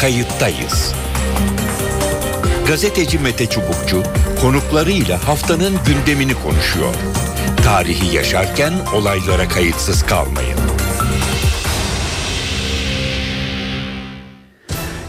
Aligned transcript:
kayıttayız. 0.00 0.94
Gazeteci 2.66 3.18
Mete 3.18 3.46
Çubukçu 3.46 4.02
konuklarıyla 4.40 5.28
haftanın 5.28 5.74
gündemini 5.86 6.34
konuşuyor. 6.34 6.94
Tarihi 7.64 8.16
yaşarken 8.16 8.72
olaylara 8.96 9.48
kayıtsız 9.48 10.06
kalmayın. 10.06 10.58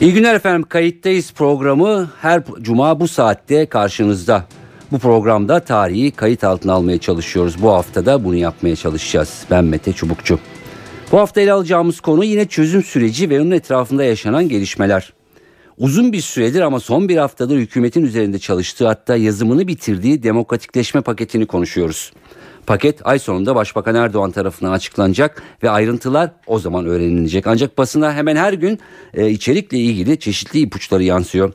İyi 0.01 0.13
günler 0.13 0.35
efendim. 0.35 0.65
Kayıttayız 0.69 1.33
programı 1.33 2.09
her 2.21 2.43
cuma 2.61 2.99
bu 2.99 3.07
saatte 3.07 3.65
karşınızda. 3.65 4.45
Bu 4.91 4.99
programda 4.99 5.59
tarihi 5.59 6.11
kayıt 6.11 6.43
altına 6.43 6.73
almaya 6.73 6.97
çalışıyoruz. 6.97 7.61
Bu 7.61 7.71
hafta 7.71 8.05
da 8.05 8.23
bunu 8.23 8.35
yapmaya 8.35 8.75
çalışacağız. 8.75 9.43
Ben 9.51 9.63
Mete 9.63 9.93
Çubukçu. 9.93 10.39
Bu 11.11 11.19
hafta 11.19 11.41
ele 11.41 11.53
alacağımız 11.53 11.99
konu 11.99 12.23
yine 12.23 12.45
çözüm 12.45 12.83
süreci 12.83 13.29
ve 13.29 13.41
onun 13.41 13.51
etrafında 13.51 14.03
yaşanan 14.03 14.49
gelişmeler. 14.49 15.13
Uzun 15.77 16.13
bir 16.13 16.21
süredir 16.21 16.61
ama 16.61 16.79
son 16.79 17.09
bir 17.09 17.17
haftadır 17.17 17.57
hükümetin 17.57 18.05
üzerinde 18.05 18.39
çalıştığı 18.39 18.87
hatta 18.87 19.15
yazımını 19.15 19.67
bitirdiği 19.67 20.23
demokratikleşme 20.23 21.01
paketini 21.01 21.45
konuşuyoruz. 21.45 22.13
Paket 22.65 23.07
ay 23.07 23.19
sonunda 23.19 23.55
Başbakan 23.55 23.95
Erdoğan 23.95 24.31
tarafından 24.31 24.71
açıklanacak 24.71 25.43
ve 25.63 25.69
ayrıntılar 25.69 26.31
o 26.47 26.59
zaman 26.59 26.85
öğrenilecek. 26.85 27.47
Ancak 27.47 27.77
basına 27.77 28.13
hemen 28.13 28.35
her 28.35 28.53
gün 28.53 28.79
e, 29.13 29.29
içerikle 29.29 29.77
ilgili 29.77 30.19
çeşitli 30.19 30.59
ipuçları 30.59 31.03
yansıyor. 31.03 31.53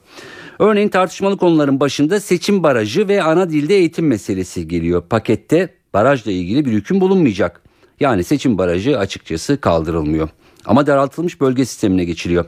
Örneğin 0.59 0.89
tartışmalı 0.89 1.37
konuların 1.37 1.81
başında 1.81 2.21
seçim 2.21 2.62
barajı 2.62 3.09
ve 3.09 3.23
ana 3.23 3.51
dilde 3.51 3.75
eğitim 3.75 4.07
meselesi 4.07 4.69
geliyor. 4.69 5.03
Pakette 5.11 5.69
barajla 5.95 6.33
ilgili 6.33 6.65
bir 6.65 6.73
hüküm 6.73 7.01
bulunmayacak. 7.01 7.64
Yani 8.01 8.25
seçim 8.25 8.59
barajı 8.59 8.98
açıkçası 8.98 9.61
kaldırılmıyor. 9.61 10.29
Ama 10.65 10.87
daraltılmış 10.87 11.41
bölge 11.41 11.65
sistemine 11.65 12.05
geçiliyor. 12.05 12.45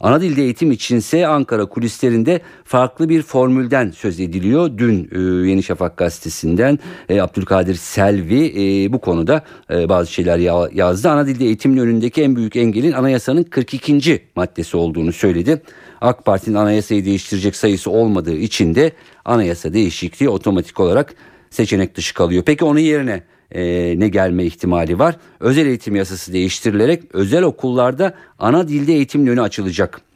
Ana 0.00 0.20
dilde 0.20 0.42
eğitim 0.42 0.72
içinse 0.72 1.26
Ankara 1.26 1.66
kulislerinde 1.66 2.40
farklı 2.64 3.08
bir 3.08 3.22
formülden 3.22 3.90
söz 3.90 4.20
ediliyor. 4.20 4.70
Dün 4.78 5.10
e, 5.12 5.48
Yeni 5.50 5.62
Şafak 5.62 5.96
gazetesinden 5.96 6.78
e, 7.08 7.20
Abdülkadir 7.20 7.74
Selvi 7.74 8.46
e, 8.46 8.92
bu 8.92 9.00
konuda 9.00 9.42
e, 9.70 9.88
bazı 9.88 10.12
şeyler 10.12 10.38
ya, 10.38 10.68
yazdı. 10.72 11.10
Ana 11.10 11.26
dilde 11.26 11.44
eğitimin 11.44 11.76
önündeki 11.76 12.22
en 12.22 12.36
büyük 12.36 12.56
engelin 12.56 12.92
anayasanın 12.92 13.42
42. 13.42 14.22
maddesi 14.36 14.76
olduğunu 14.76 15.12
söyledi. 15.12 15.62
AK 16.00 16.24
Parti'nin 16.24 16.56
anayasayı 16.56 17.04
değiştirecek 17.04 17.56
sayısı 17.56 17.90
olmadığı 17.90 18.36
için 18.36 18.74
de 18.74 18.92
anayasa 19.24 19.72
değişikliği 19.72 20.28
otomatik 20.28 20.80
olarak 20.80 21.14
seçenek 21.50 21.94
dışı 21.96 22.14
kalıyor. 22.14 22.42
Peki 22.46 22.64
onun 22.64 22.78
yerine 22.78 23.22
e, 23.52 23.94
ne 24.00 24.08
gelme 24.08 24.44
ihtimali 24.44 24.98
var? 24.98 25.16
Özel 25.40 25.66
eğitim 25.66 25.96
yasası 25.96 26.32
değiştirilerek 26.32 27.02
özel 27.14 27.42
okullarda 27.42 28.14
ana 28.38 28.68
dilde 28.68 28.92
eğitim 28.92 29.26
önü 29.26 29.42
açılacak. 29.42 30.07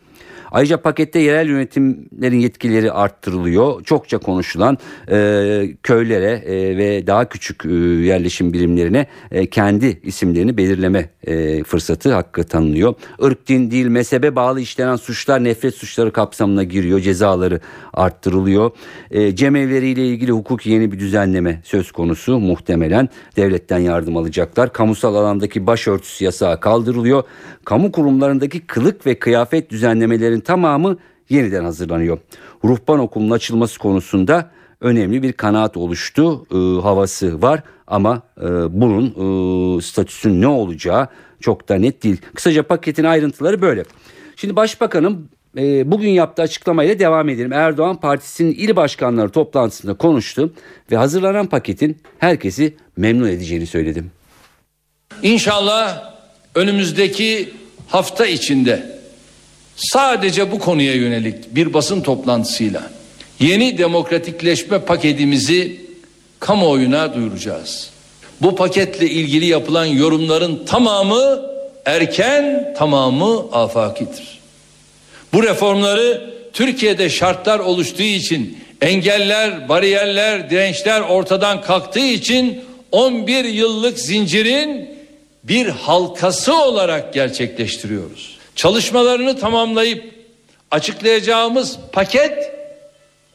Ayrıca 0.52 0.76
pakette 0.76 1.18
yerel 1.18 1.48
yönetimlerin 1.48 2.38
yetkileri 2.38 2.92
arttırılıyor. 2.92 3.84
Çokça 3.84 4.18
konuşulan 4.18 4.78
e, 5.10 5.16
köylere 5.82 6.30
e, 6.30 6.76
ve 6.76 7.06
daha 7.06 7.28
küçük 7.28 7.64
e, 7.64 7.68
yerleşim 7.78 8.52
birimlerine 8.52 9.06
e, 9.30 9.46
kendi 9.46 10.00
isimlerini 10.02 10.56
belirleme 10.56 11.10
e, 11.26 11.64
fırsatı 11.64 12.14
hakkı 12.14 12.44
tanınıyor. 12.44 12.94
Irk, 13.20 13.48
din, 13.48 13.70
dil, 13.70 13.86
mezhebe 13.86 14.36
bağlı 14.36 14.60
işlenen 14.60 14.96
suçlar 14.96 15.44
nefret 15.44 15.74
suçları 15.74 16.12
kapsamına 16.12 16.64
giriyor. 16.64 17.00
Cezaları 17.00 17.60
arttırılıyor. 17.92 18.70
E, 19.10 19.36
cemevleriyle 19.36 20.06
ilgili 20.06 20.32
hukuk 20.32 20.66
yeni 20.66 20.92
bir 20.92 20.98
düzenleme 20.98 21.60
söz 21.64 21.92
konusu 21.92 22.38
muhtemelen. 22.38 23.08
Devletten 23.36 23.78
yardım 23.78 24.16
alacaklar. 24.16 24.72
Kamusal 24.72 25.14
alandaki 25.14 25.66
başörtüsü 25.66 26.24
yasağı 26.24 26.60
kaldırılıyor. 26.60 27.22
Kamu 27.64 27.92
kurumlarındaki 27.92 28.60
kılık 28.60 29.06
ve 29.06 29.18
kıyafet 29.18 29.70
düzenlemelerin 29.70 30.41
tamamı 30.44 30.96
yeniden 31.28 31.64
hazırlanıyor. 31.64 32.18
Ruhban 32.64 32.98
okulunun 32.98 33.30
açılması 33.30 33.78
konusunda 33.78 34.50
önemli 34.80 35.22
bir 35.22 35.32
kanaat 35.32 35.76
oluştu. 35.76 36.46
E, 36.50 36.80
havası 36.82 37.42
var 37.42 37.62
ama 37.86 38.22
e, 38.38 38.46
bunun 38.80 39.06
e, 39.06 39.82
statüsünün 39.82 40.40
ne 40.40 40.46
olacağı 40.46 41.08
çok 41.40 41.68
da 41.68 41.74
net 41.74 42.02
değil. 42.02 42.16
Kısaca 42.34 42.62
paketin 42.62 43.04
ayrıntıları 43.04 43.62
böyle. 43.62 43.84
Şimdi 44.36 44.56
başbakanın 44.56 45.28
e, 45.58 45.90
bugün 45.90 46.08
yaptığı 46.08 46.42
açıklamayla 46.42 46.98
devam 46.98 47.28
edelim. 47.28 47.52
Erdoğan 47.52 47.96
partisinin 47.96 48.54
il 48.54 48.76
başkanları 48.76 49.28
toplantısında 49.28 49.94
konuştu 49.94 50.52
ve 50.90 50.96
hazırlanan 50.96 51.46
paketin 51.46 51.96
herkesi 52.18 52.74
memnun 52.96 53.28
edeceğini 53.28 53.66
söyledi. 53.66 54.04
İnşallah 55.22 56.14
önümüzdeki 56.54 57.50
hafta 57.88 58.26
içinde 58.26 59.01
sadece 59.82 60.52
bu 60.52 60.58
konuya 60.58 60.94
yönelik 60.94 61.54
bir 61.54 61.74
basın 61.74 62.00
toplantısıyla 62.00 62.82
yeni 63.40 63.78
demokratikleşme 63.78 64.78
paketimizi 64.78 65.80
kamuoyuna 66.40 67.14
duyuracağız. 67.14 67.90
Bu 68.42 68.56
paketle 68.56 69.10
ilgili 69.10 69.46
yapılan 69.46 69.84
yorumların 69.84 70.64
tamamı 70.66 71.42
erken, 71.86 72.74
tamamı 72.78 73.46
afakidir. 73.52 74.38
Bu 75.32 75.42
reformları 75.42 76.30
Türkiye'de 76.52 77.10
şartlar 77.10 77.58
oluştuğu 77.58 78.02
için 78.02 78.58
engeller, 78.80 79.68
bariyerler, 79.68 80.50
dirençler 80.50 81.00
ortadan 81.00 81.62
kalktığı 81.62 82.06
için 82.06 82.64
11 82.92 83.44
yıllık 83.44 83.98
zincirin 83.98 84.90
bir 85.44 85.66
halkası 85.66 86.62
olarak 86.62 87.14
gerçekleştiriyoruz. 87.14 88.41
Çalışmalarını 88.56 89.38
tamamlayıp 89.38 90.14
açıklayacağımız 90.70 91.78
paket 91.92 92.52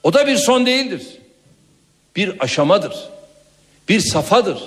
o 0.04 0.14
da 0.14 0.28
bir 0.28 0.38
son 0.38 0.66
değildir. 0.66 1.02
Bir 2.16 2.34
aşamadır. 2.40 2.94
Bir 3.90 4.00
safadır. 4.00 4.58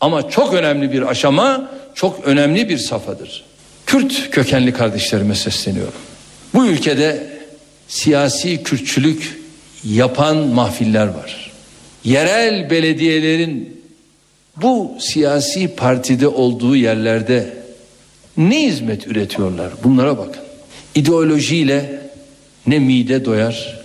Ama 0.00 0.30
çok 0.30 0.54
önemli 0.54 0.92
bir 0.92 1.02
aşama, 1.02 1.70
çok 1.94 2.24
önemli 2.24 2.68
bir 2.68 2.78
safadır. 2.78 3.44
Kürt 3.86 4.30
kökenli 4.30 4.72
kardeşlerime 4.72 5.34
sesleniyorum. 5.34 6.00
Bu 6.54 6.66
ülkede 6.66 7.26
siyasi 7.88 8.62
Kürtçülük 8.62 9.40
yapan 9.84 10.36
mahfiller 10.36 11.06
var. 11.06 11.52
Yerel 12.04 12.70
belediyelerin 12.70 13.82
bu 14.56 14.96
siyasi 15.00 15.74
partide 15.76 16.28
olduğu 16.28 16.76
yerlerde 16.76 17.55
ne 18.36 18.62
hizmet 18.62 19.06
üretiyorlar? 19.06 19.72
Bunlara 19.84 20.18
bakın. 20.18 20.42
İdeolojiyle 20.94 22.00
ne 22.66 22.78
mide 22.78 23.24
doyar, 23.24 23.80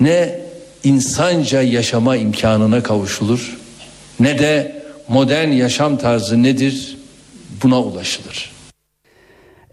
ne 0.00 0.40
insanca 0.84 1.62
yaşama 1.62 2.16
imkanına 2.16 2.82
kavuşulur, 2.82 3.56
ne 4.20 4.38
de 4.38 4.82
modern 5.08 5.48
yaşam 5.48 5.98
tarzı 5.98 6.42
nedir 6.42 6.96
buna 7.62 7.80
ulaşılır. 7.82 8.55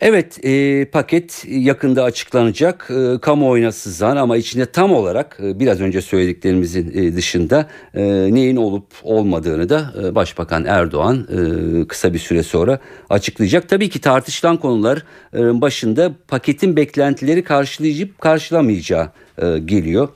Evet 0.02 0.46
e, 0.46 0.86
paket 0.86 1.46
yakında 1.48 2.04
açıklanacak 2.04 2.90
e, 2.92 3.20
kamuoyuna 3.22 3.72
sızan 3.72 4.18
ama 4.18 4.38
içinde 4.38 4.66
tam 4.66 4.94
olarak 4.94 5.38
e, 5.44 5.60
biraz 5.60 5.82
önce 5.82 6.02
söylediklerimizin 6.02 6.92
e, 6.94 7.16
dışında 7.16 7.68
e, 7.94 8.04
neyin 8.34 8.56
olup 8.56 8.86
olmadığını 9.04 9.70
da 9.70 9.94
e, 10.04 10.16
Başbakan 10.16 10.66
Erdoğan 10.66 11.28
e, 11.32 11.88
kısa 11.88 12.14
bir 12.14 12.20
süre 12.20 12.44
sonra 12.44 12.80
açıklayacak. 13.10 13.70
Tabii 13.70 13.90
ki 13.90 14.02
tartışılan 14.02 14.58
konular 14.58 15.04
e, 15.34 15.62
başında 15.62 16.12
paketin 16.28 16.76
beklentileri 16.76 17.44
karşılayıp 17.44 18.22
karşılamayacağı 18.22 19.10
e, 19.42 19.60
geliyor 19.60 20.10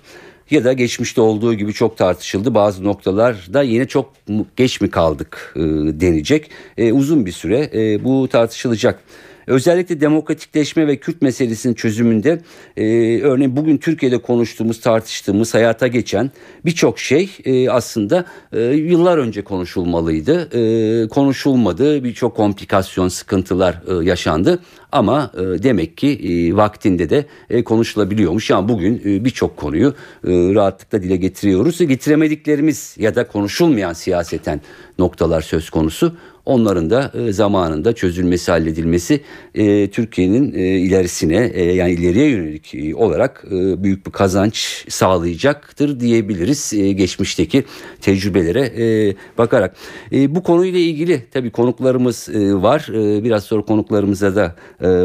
ya 0.51 0.63
da 0.63 0.73
geçmişte 0.73 1.21
olduğu 1.21 1.53
gibi 1.53 1.73
çok 1.73 1.97
tartışıldı. 1.97 2.55
Bazı 2.55 2.83
noktalarda 2.83 3.61
yine 3.61 3.87
çok 3.87 4.13
geç 4.55 4.81
mi 4.81 4.89
kaldık 4.89 5.53
e, 5.55 5.59
denecek. 6.01 6.51
E, 6.77 6.93
uzun 6.93 7.25
bir 7.25 7.31
süre 7.31 7.69
e, 7.73 8.03
bu 8.03 8.27
tartışılacak. 8.27 8.99
Özellikle 9.47 10.01
demokratikleşme 10.01 10.87
ve 10.87 10.97
Kürt 10.97 11.21
meselesinin 11.21 11.73
çözümünde 11.73 12.41
e, 12.77 12.83
örneğin 13.21 13.55
bugün 13.55 13.77
Türkiye'de 13.77 14.17
konuştuğumuz, 14.17 14.81
tartıştığımız, 14.81 15.53
hayata 15.53 15.87
geçen 15.87 16.31
birçok 16.65 16.99
şey 16.99 17.29
e, 17.45 17.69
aslında 17.69 18.25
e, 18.53 18.61
yıllar 18.61 19.17
önce 19.17 19.43
konuşulmalıydı. 19.43 20.49
E, 20.53 21.07
konuşulmadı, 21.07 22.03
birçok 22.03 22.35
komplikasyon, 22.35 23.07
sıkıntılar 23.07 23.81
e, 23.87 24.05
yaşandı. 24.05 24.59
Ama 24.91 25.31
e, 25.33 25.63
demek 25.63 25.97
ki 25.97 26.07
e, 26.07 26.55
vaktinde 26.55 27.09
de 27.09 27.25
e, 27.49 27.63
konuşulabiliyormuş. 27.63 28.49
Yani 28.49 28.69
bugün 28.69 29.01
e, 29.05 29.25
birçok 29.25 29.57
konuyu 29.57 29.87
e, 29.87 29.93
rahatlıkla 30.31 31.03
dile 31.03 31.15
getiriyoruz. 31.15 31.77
Getiremediklerimiz 31.77 32.95
ya 32.99 33.15
da 33.15 33.27
konuşulmayan 33.27 33.93
siyaseten 33.93 34.61
noktalar 34.99 35.41
söz 35.41 35.69
konusu. 35.69 36.15
Onların 36.47 36.89
da 36.89 37.11
e, 37.13 37.33
zamanında 37.33 37.93
çözülmesi, 37.93 38.51
halledilmesi 38.51 39.21
e, 39.55 39.89
Türkiye'nin 39.89 40.53
e, 40.53 40.59
ilerisine 40.59 41.35
yani 41.61 41.91
ileriye 41.91 42.29
yönelik 42.29 42.95
olarak 42.95 43.45
büyük 43.51 44.05
bir 44.05 44.11
kazanç 44.11 44.85
sağlayacaktır 44.89 45.99
diyebiliriz 45.99 46.73
geçmişteki 46.95 47.63
tecrübelere 48.01 49.15
bakarak. 49.37 49.75
Bu 50.11 50.43
konuyla 50.43 50.79
ilgili 50.79 51.21
tabii 51.31 51.51
konuklarımız 51.51 52.29
var. 52.63 52.85
Biraz 53.23 53.43
sonra 53.43 53.61
konuklarımıza 53.61 54.35
da 54.35 54.55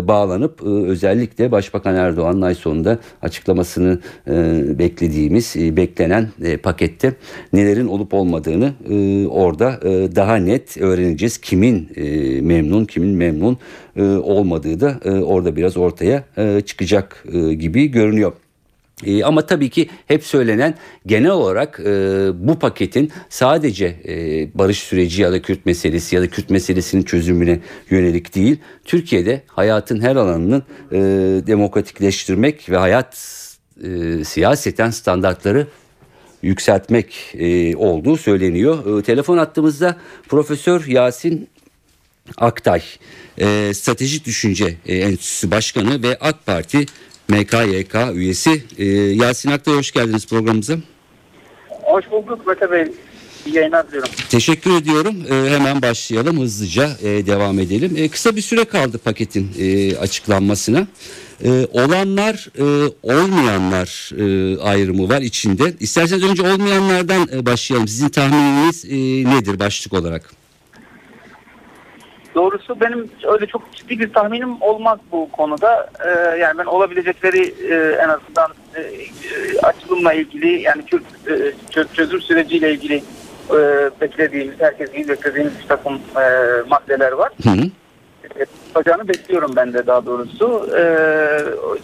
bağlanıp 0.09 0.63
özellikle 0.63 1.53
Başbakan 1.53 1.95
Erdoğan'ın 1.95 2.43
ay 2.43 2.55
sonunda 2.55 2.99
açıklamasını 3.23 4.01
beklediğimiz, 4.79 5.55
beklenen 5.57 6.29
pakette 6.63 7.15
nelerin 7.53 7.87
olup 7.87 8.15
olmadığını 8.15 8.73
orada 9.31 9.81
daha 10.17 10.37
net 10.37 10.77
öğreneceğiz. 10.77 11.32
Kimin 11.41 11.89
e, 11.97 12.41
memnun, 12.41 12.85
kimin 12.85 13.17
memnun 13.17 13.59
e, 13.97 14.03
olmadığı 14.03 14.81
da 14.81 15.01
e, 15.05 15.11
orada 15.11 15.57
biraz 15.57 15.77
ortaya 15.77 16.25
e, 16.37 16.61
çıkacak 16.61 17.25
e, 17.33 17.55
gibi 17.55 17.87
görünüyor. 17.87 18.33
E, 19.05 19.25
ama 19.25 19.47
tabii 19.47 19.71
ki 19.71 19.89
hep 20.07 20.25
söylenen 20.25 20.75
genel 21.07 21.31
olarak 21.31 21.81
e, 21.81 22.31
bu 22.35 22.59
paketin 22.59 23.13
sadece 23.29 23.87
e, 24.09 24.49
barış 24.59 24.79
süreci 24.79 25.23
ya 25.23 25.33
da 25.33 25.43
Kürt 25.43 25.67
meselesi 25.67 26.17
ya 26.17 26.23
da 26.23 26.29
Kürt 26.29 26.51
meselesinin 26.51 27.03
çözümüne 27.03 27.61
yönelik 27.91 28.35
değil. 28.35 28.59
Türkiye'de 28.85 29.43
hayatın 29.47 30.01
her 30.01 30.17
alanını 30.17 30.63
e, 30.93 30.99
demokratikleştirmek 31.47 32.71
ve 32.71 32.77
hayat 32.77 33.39
e, 33.85 34.25
siyaseten 34.25 34.91
standartları 34.91 35.67
yükseltmek 36.43 37.35
e, 37.35 37.77
olduğu 37.77 38.17
söyleniyor. 38.17 38.99
E, 38.99 39.03
telefon 39.03 39.39
attığımızda 39.39 39.97
Profesör 40.29 40.87
Yasin 40.87 41.49
Aktay, 42.37 42.83
e, 43.39 43.75
Stratejik 43.75 44.27
Düşünce 44.27 44.75
e, 44.87 44.97
Enstitüsü 44.97 45.51
Başkanı 45.51 46.03
ve 46.03 46.19
AK 46.21 46.47
Parti 46.47 46.87
MKYK 47.29 47.95
üyesi. 48.15 48.63
E, 48.79 48.85
Yasin 48.95 49.51
Aktay 49.51 49.75
hoş 49.75 49.93
geldiniz 49.93 50.27
programımıza. 50.27 50.75
Hoş 51.69 52.11
bulduk 52.11 52.47
Mete 52.47 52.71
Bey. 52.71 52.93
İyi 53.47 53.57
yayınlar 53.57 53.89
diliyorum. 53.89 54.11
Teşekkür 54.31 54.71
ediyorum. 54.77 55.15
E, 55.31 55.51
hemen 55.51 55.83
başlayalım 55.83 56.41
hızlıca 56.41 56.89
e, 57.03 57.27
devam 57.27 57.59
edelim. 57.59 57.95
E, 57.97 58.09
kısa 58.09 58.37
bir 58.37 58.41
süre 58.41 58.65
kaldı 58.65 58.99
paketin 58.99 59.51
e, 59.59 59.97
açıklanmasına. 59.97 60.87
E, 61.45 61.51
olanlar 61.73 62.49
e, 62.59 62.65
olmayanlar 63.03 64.11
e, 64.19 64.59
ayrımı 64.61 65.09
var 65.09 65.21
içinde. 65.21 65.75
İsterseniz 65.81 66.25
önce 66.25 66.43
olmayanlardan 66.43 67.29
e, 67.35 67.47
başlayalım. 67.47 67.89
Sizin 67.89 68.09
tahmininiz 68.09 68.85
e, 68.85 68.97
nedir 69.37 69.59
başlık 69.59 69.93
olarak? 69.93 70.43
Doğrusu 72.35 72.81
benim 72.81 73.11
öyle 73.33 73.47
çok 73.47 73.73
ciddi 73.73 73.99
bir 73.99 74.13
tahminim 74.13 74.63
olmaz 74.63 74.99
bu 75.13 75.31
konuda. 75.33 75.91
Ee, 76.07 76.39
yani 76.39 76.59
ben 76.59 76.65
olabilecekleri 76.65 77.55
e, 77.71 77.97
en 78.05 78.09
azından 78.09 78.51
e, 78.75 78.81
e, 78.81 79.59
açılımla 79.63 80.13
ilgili 80.13 80.63
yani 80.63 80.85
Kürt 80.85 81.03
e, 81.27 81.31
çö- 81.71 81.95
çözüm 81.95 82.21
süreciyle 82.21 82.73
ilgili 82.73 83.03
e, 83.51 83.91
beklediğimiz, 84.01 84.61
herkesin 84.61 85.09
beklediğimiz 85.09 85.53
bir 85.63 85.69
takım 85.69 85.95
e, 85.95 86.25
maddeler 86.69 87.13
var. 87.13 87.33
Hı 87.45 87.51
hı. 87.51 87.71
Yapacağını 88.69 89.09
bekliyorum 89.09 89.53
ben 89.57 89.73
de 89.73 89.87
daha 89.87 90.07
doğrusu. 90.07 90.71
E, 90.77 90.85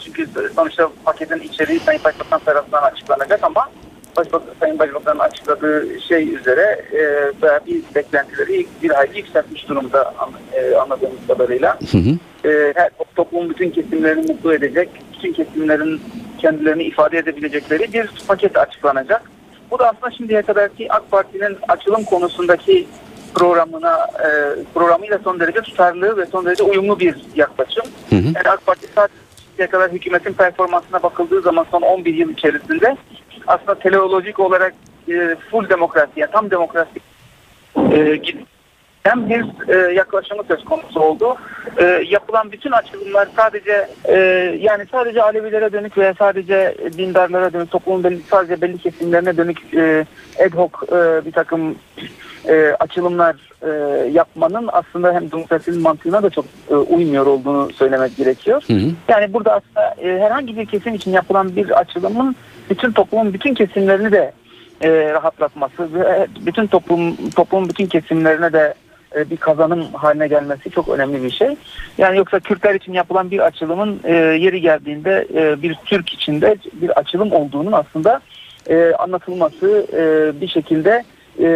çünkü 0.04 0.28
sonuçta 0.56 0.88
paketin 1.04 1.38
içeriği 1.38 1.80
Sayın 1.80 2.04
Başbakan 2.04 2.40
tarafından 2.40 2.82
açıklanacak 2.82 3.44
ama 3.44 3.68
Başbakan, 4.16 4.54
Sayın 4.60 4.78
Başbakan'ın 4.78 5.18
açıkladığı 5.18 6.00
şey 6.08 6.34
üzere 6.34 6.84
e, 6.92 7.32
bayağı 7.42 7.60
bir 7.66 7.82
beklentileri 7.94 8.66
bir 8.82 8.90
hayli 8.90 9.18
yükseltmiş 9.18 9.68
durumda 9.68 10.14
e, 10.52 10.74
anladığımız 10.74 11.26
kadarıyla. 11.28 11.78
Hı 11.92 11.98
hı. 11.98 12.48
E, 12.48 12.72
her 12.76 12.90
toplumun 13.16 13.50
bütün 13.50 13.70
kesimlerini 13.70 14.32
mutlu 14.32 14.54
edecek, 14.54 14.88
bütün 15.12 15.32
kesimlerin 15.32 16.00
kendilerini 16.38 16.82
ifade 16.82 17.18
edebilecekleri 17.18 17.92
bir 17.92 18.10
paket 18.28 18.58
açıklanacak. 18.58 19.22
Bu 19.70 19.78
da 19.78 19.88
aslında 19.88 20.10
şimdiye 20.10 20.42
kadarki 20.42 20.92
AK 20.92 21.10
Parti'nin 21.10 21.58
açılım 21.68 22.04
konusundaki 22.04 22.86
programına 23.34 24.06
e, 24.18 24.28
programıyla 24.74 25.18
son 25.18 25.40
derece 25.40 25.60
tutarlı 25.60 26.16
ve 26.16 26.26
son 26.26 26.46
derece 26.46 26.62
uyumlu 26.62 27.00
bir 27.00 27.16
yaklaşım. 27.34 27.84
Hı 28.10 28.16
hı. 28.16 28.26
Yani 28.26 28.48
AK 28.48 28.66
Parti 28.66 28.86
şimdiye 29.48 29.70
kadar 29.70 29.92
hükümetin 29.92 30.32
performansına 30.32 31.02
bakıldığı 31.02 31.42
zaman 31.42 31.66
son 31.70 31.82
11 31.82 32.14
yıl 32.14 32.30
içerisinde 32.30 32.96
aslında 33.46 33.74
teleolojik 33.74 34.40
olarak 34.40 34.74
e, 35.08 35.36
full 35.50 35.68
demokrasi, 35.68 36.10
yani 36.16 36.30
tam 36.30 36.50
demokrasi 36.50 37.00
e, 37.92 38.16
giden 39.08 39.28
bir 39.28 39.72
e, 39.74 39.92
yaklaşımı 39.92 40.42
söz 40.48 40.64
konusu 40.64 41.00
oldu. 41.00 41.36
E, 41.78 41.84
yapılan 42.10 42.52
bütün 42.52 42.70
açılımlar 42.70 43.28
sadece 43.36 43.88
e, 44.04 44.16
yani 44.60 44.84
sadece 44.90 45.22
Alevilere 45.22 45.72
dönük 45.72 45.98
veya 45.98 46.14
sadece 46.18 46.74
dindarlara 46.98 47.52
dönük, 47.52 47.70
toplumun 47.70 48.04
belli, 48.04 48.20
sadece 48.30 48.60
belli 48.60 48.78
kesimlerine 48.78 49.36
dönük 49.36 49.74
e, 49.74 50.06
ad 50.38 50.52
hoc 50.52 50.72
e, 50.92 51.26
bir 51.26 51.32
takım 51.32 51.76
e, 52.48 52.76
açılımlar 52.80 53.36
e, 53.62 53.68
yapmanın 54.10 54.68
aslında 54.72 55.14
hem 55.14 55.30
demokrasinin 55.30 55.82
mantığına 55.82 56.22
da 56.22 56.30
çok 56.30 56.44
e, 56.70 56.74
uymuyor 56.74 57.26
olduğunu 57.26 57.72
söylemek 57.72 58.16
gerekiyor. 58.16 58.62
Hı 58.66 58.72
hı. 58.72 58.90
Yani 59.08 59.32
burada 59.32 59.52
aslında 59.52 59.94
e, 60.02 60.20
herhangi 60.20 60.56
bir 60.56 60.66
kesim 60.66 60.94
için 60.94 61.12
yapılan 61.12 61.56
bir 61.56 61.70
açılımın 61.70 62.36
bütün 62.70 62.92
toplumun 62.92 63.32
bütün 63.32 63.54
kesimlerini 63.54 64.12
de 64.12 64.32
e, 64.80 65.12
rahatlatması 65.12 65.94
ve 65.94 66.26
bütün 66.46 66.66
toplum 66.66 67.30
toplumun 67.30 67.68
bütün 67.68 67.86
kesimlerine 67.86 68.52
de 68.52 68.74
bir 69.30 69.36
kazanım 69.36 69.84
haline 69.92 70.28
gelmesi 70.28 70.70
çok 70.70 70.88
önemli 70.88 71.22
bir 71.22 71.30
şey. 71.30 71.56
Yani 71.98 72.16
yoksa 72.16 72.40
Kürtler 72.40 72.74
için 72.74 72.92
yapılan 72.92 73.30
bir 73.30 73.38
açılımın 73.38 74.00
e, 74.04 74.14
yeri 74.14 74.60
geldiğinde 74.60 75.28
e, 75.34 75.62
bir 75.62 75.74
Türk 75.84 76.12
içinde 76.12 76.56
bir 76.72 76.98
açılım 76.98 77.32
olduğunun 77.32 77.72
aslında 77.72 78.20
e, 78.68 78.92
anlatılması 78.98 79.86
e, 79.92 80.32
bir 80.40 80.48
şekilde 80.48 81.04
e, 81.38 81.46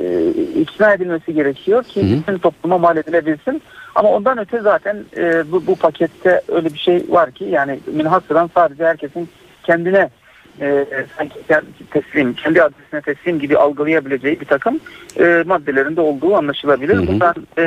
e, 0.00 0.30
ikna 0.60 0.94
edilmesi 0.94 1.34
gerekiyor 1.34 1.84
ki 1.84 2.02
bütün 2.20 2.38
topluma 2.38 2.78
mal 2.78 2.96
edilebilsin. 2.96 3.62
Ama 3.94 4.08
ondan 4.08 4.38
öte 4.38 4.60
zaten 4.60 5.04
e, 5.16 5.52
bu, 5.52 5.66
bu 5.66 5.76
pakette 5.76 6.42
öyle 6.48 6.74
bir 6.74 6.78
şey 6.78 7.04
var 7.08 7.30
ki 7.30 7.44
yani 7.44 7.78
münhasıran 7.86 8.50
sadece 8.54 8.84
herkesin 8.84 9.28
kendine 9.62 10.10
e, 10.60 10.86
sanki 11.18 11.34
kendi 11.48 11.66
teslim, 11.90 12.34
kendi 12.34 12.62
adresine 12.62 13.00
teslim 13.00 13.38
gibi 13.38 13.58
algılayabileceği 13.58 14.40
bir 14.40 14.46
takım 14.46 14.80
e, 15.20 15.42
maddelerinde 15.46 16.00
olduğu 16.00 16.36
anlaşılabilir. 16.36 16.96
Hı 16.96 17.02
hı. 17.02 17.06
Bundan 17.06 17.34
e, 17.58 17.62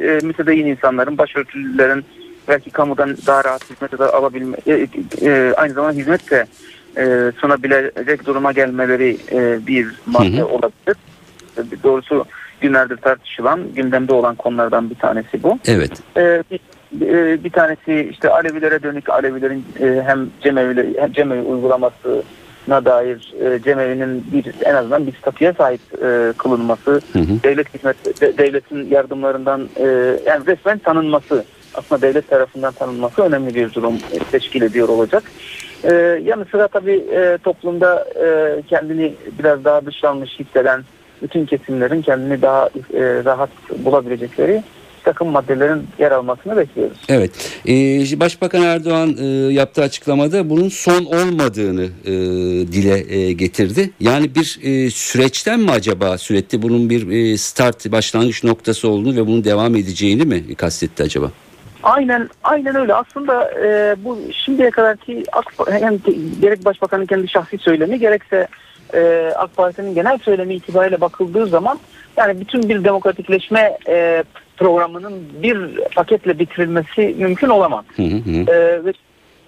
e, 0.00 0.18
mütedeyyin 0.22 0.66
insanların, 0.66 1.18
başörtülülerin 1.18 2.04
belki 2.48 2.70
kamudan 2.70 3.16
daha 3.26 3.44
rahat 3.44 3.70
hizmet 3.70 4.00
alabilme, 4.00 4.56
e, 4.66 4.86
e, 5.22 5.52
aynı 5.56 5.72
zamanda 5.72 5.98
hizmet 5.98 6.30
de 6.30 6.46
e, 6.96 7.32
sunabilecek 7.40 8.26
duruma 8.26 8.52
gelmeleri 8.52 9.16
e, 9.32 9.66
bir 9.66 9.86
madde 10.06 10.36
Hı 10.36 10.42
hı. 10.42 10.46
olabilir. 10.46 10.96
E, 11.58 11.82
Doğrusu 11.82 12.24
günlerdir 12.60 12.96
tartışılan, 12.96 13.60
gündemde 13.74 14.12
olan 14.12 14.34
konulardan 14.34 14.90
bir 14.90 14.94
tanesi 14.94 15.42
bu. 15.42 15.58
Evet. 15.66 15.92
Bir, 16.50 16.60
e, 17.02 17.44
bir 17.44 17.50
tanesi 17.50 18.08
işte 18.10 18.30
Alevilere 18.30 18.82
dönük 18.82 19.10
Alevilerin 19.10 19.64
e, 19.80 20.02
hem 20.06 20.26
cemevi 20.40 20.94
hem 21.00 21.12
cemevi 21.12 21.40
uygulamasına 21.42 22.84
dair 22.84 23.34
e, 23.44 23.62
cemevinin 23.62 24.24
bir 24.32 24.52
en 24.64 24.74
azından 24.74 25.06
bir 25.06 25.12
statüye 25.12 25.52
sahip 25.52 25.80
e, 26.02 26.32
kılınması, 26.38 26.90
Hı 27.12 27.18
hı. 27.18 27.42
devlet 27.42 27.74
hizmet 27.74 28.20
de- 28.20 28.38
devletin 28.38 28.90
yardımlarından 28.90 29.68
e, 29.76 29.84
yani 30.26 30.46
resmen 30.46 30.78
tanınması 30.78 31.44
aslında 31.74 32.02
devlet 32.02 32.30
tarafından 32.30 32.72
tanınması 32.72 33.22
önemli 33.22 33.54
bir 33.54 33.74
durum 33.74 33.94
e, 33.94 34.18
teşkil 34.30 34.62
ediyor 34.62 34.88
olacak. 34.88 35.22
E, 35.84 35.92
yanı 36.24 36.44
sıra 36.44 36.68
tabii 36.68 37.04
e, 37.12 37.38
toplumda 37.44 38.04
e, 38.24 38.62
kendini 38.68 39.14
biraz 39.38 39.64
daha 39.64 39.86
dışlanmış 39.86 40.30
hisseden 40.40 40.82
bütün 41.22 41.46
kesimlerin 41.46 42.02
kendini 42.02 42.42
daha 42.42 42.66
e, 42.94 43.24
rahat 43.24 43.50
bulabilecekleri 43.78 44.62
takım 45.06 45.28
maddelerin 45.28 45.88
yer 45.98 46.12
almasını 46.12 46.56
bekliyoruz. 46.56 46.98
Evet. 47.08 47.30
Ee, 47.68 48.20
Başbakan 48.20 48.62
Erdoğan 48.62 49.16
e, 49.20 49.24
yaptığı 49.52 49.82
açıklamada 49.82 50.50
bunun 50.50 50.68
son 50.68 51.04
olmadığını 51.04 51.84
e, 52.04 52.12
dile 52.72 53.16
e, 53.16 53.32
getirdi. 53.32 53.90
Yani 54.00 54.34
bir 54.34 54.58
e, 54.62 54.90
süreçten 54.90 55.60
mi 55.60 55.70
acaba 55.70 56.18
sürekli 56.18 56.62
bunun 56.62 56.90
bir 56.90 57.10
e, 57.10 57.36
start 57.36 57.92
başlangıç 57.92 58.44
noktası 58.44 58.88
olduğunu 58.88 59.16
ve 59.16 59.26
bunun 59.26 59.44
devam 59.44 59.76
edeceğini 59.76 60.24
mi 60.24 60.54
kastetti 60.54 61.02
acaba? 61.02 61.30
Aynen 61.82 62.28
aynen 62.44 62.76
öyle. 62.76 62.94
Aslında 62.94 63.50
e, 63.64 63.96
bu 64.04 64.18
şimdiye 64.44 64.70
kadarki 64.70 65.24
hem 65.70 65.98
gerek 66.40 66.64
başbakanın 66.64 67.06
kendi 67.06 67.28
şahsi 67.28 67.58
söylemi 67.58 67.98
gerekse 67.98 68.48
e, 68.94 69.32
AK 69.36 69.56
Parti'nin 69.56 69.94
genel 69.94 70.18
söylemi 70.18 70.54
itibariyle 70.54 71.00
bakıldığı 71.00 71.46
zaman 71.46 71.78
yani 72.16 72.40
bütün 72.40 72.68
bir 72.68 72.84
demokratikleşme 72.84 73.78
e, 73.88 74.24
programının 74.56 75.22
bir 75.42 75.84
paketle 75.96 76.38
bitirilmesi 76.38 77.14
mümkün 77.18 77.48
olamaz. 77.48 77.84
Hı 77.96 78.02
hı 78.02 78.16
hı. 78.16 78.50
Ee, 78.50 78.84
ve 78.84 78.92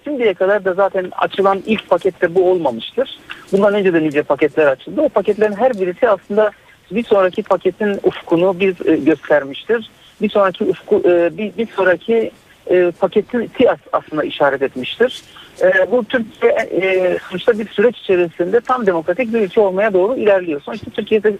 şimdiye 0.03 0.33
kadar 0.33 0.65
da 0.65 0.73
zaten 0.73 1.11
açılan 1.17 1.63
ilk 1.65 1.89
pakette 1.89 2.35
bu 2.35 2.51
olmamıştır. 2.51 3.19
Bundan 3.51 3.73
önce 3.73 3.93
de 3.93 4.03
nice 4.03 4.23
paketler 4.23 4.67
açıldı. 4.67 5.01
O 5.01 5.09
paketlerin 5.09 5.55
her 5.55 5.73
birisi 5.73 6.09
aslında 6.09 6.51
bir 6.91 7.03
sonraki 7.03 7.43
paketin 7.43 7.99
ufkunu 8.03 8.59
biz 8.59 8.87
e, 8.87 8.95
göstermiştir. 8.95 9.89
Bir 10.21 10.29
sonraki 10.29 10.63
ufku 10.63 11.01
e, 11.05 11.37
bir, 11.37 11.57
bir 11.57 11.67
sonraki 11.67 12.31
e, 12.67 12.91
paketin 12.99 13.51
as- 13.69 13.89
aslında 13.93 14.23
işaret 14.23 14.61
etmiştir. 14.61 15.23
E, 15.61 15.91
bu 15.91 16.03
Türkiye 16.03 16.51
e, 16.51 17.17
sonuçta 17.29 17.59
bir 17.59 17.67
süreç 17.67 17.97
içerisinde 17.97 18.61
tam 18.61 18.85
demokratik 18.85 19.33
bir 19.33 19.39
ülke 19.39 19.61
olmaya 19.61 19.93
doğru 19.93 20.15
ilerliyor. 20.17 20.61
Sonuçta 20.61 20.91
Türkiye'de 20.91 21.37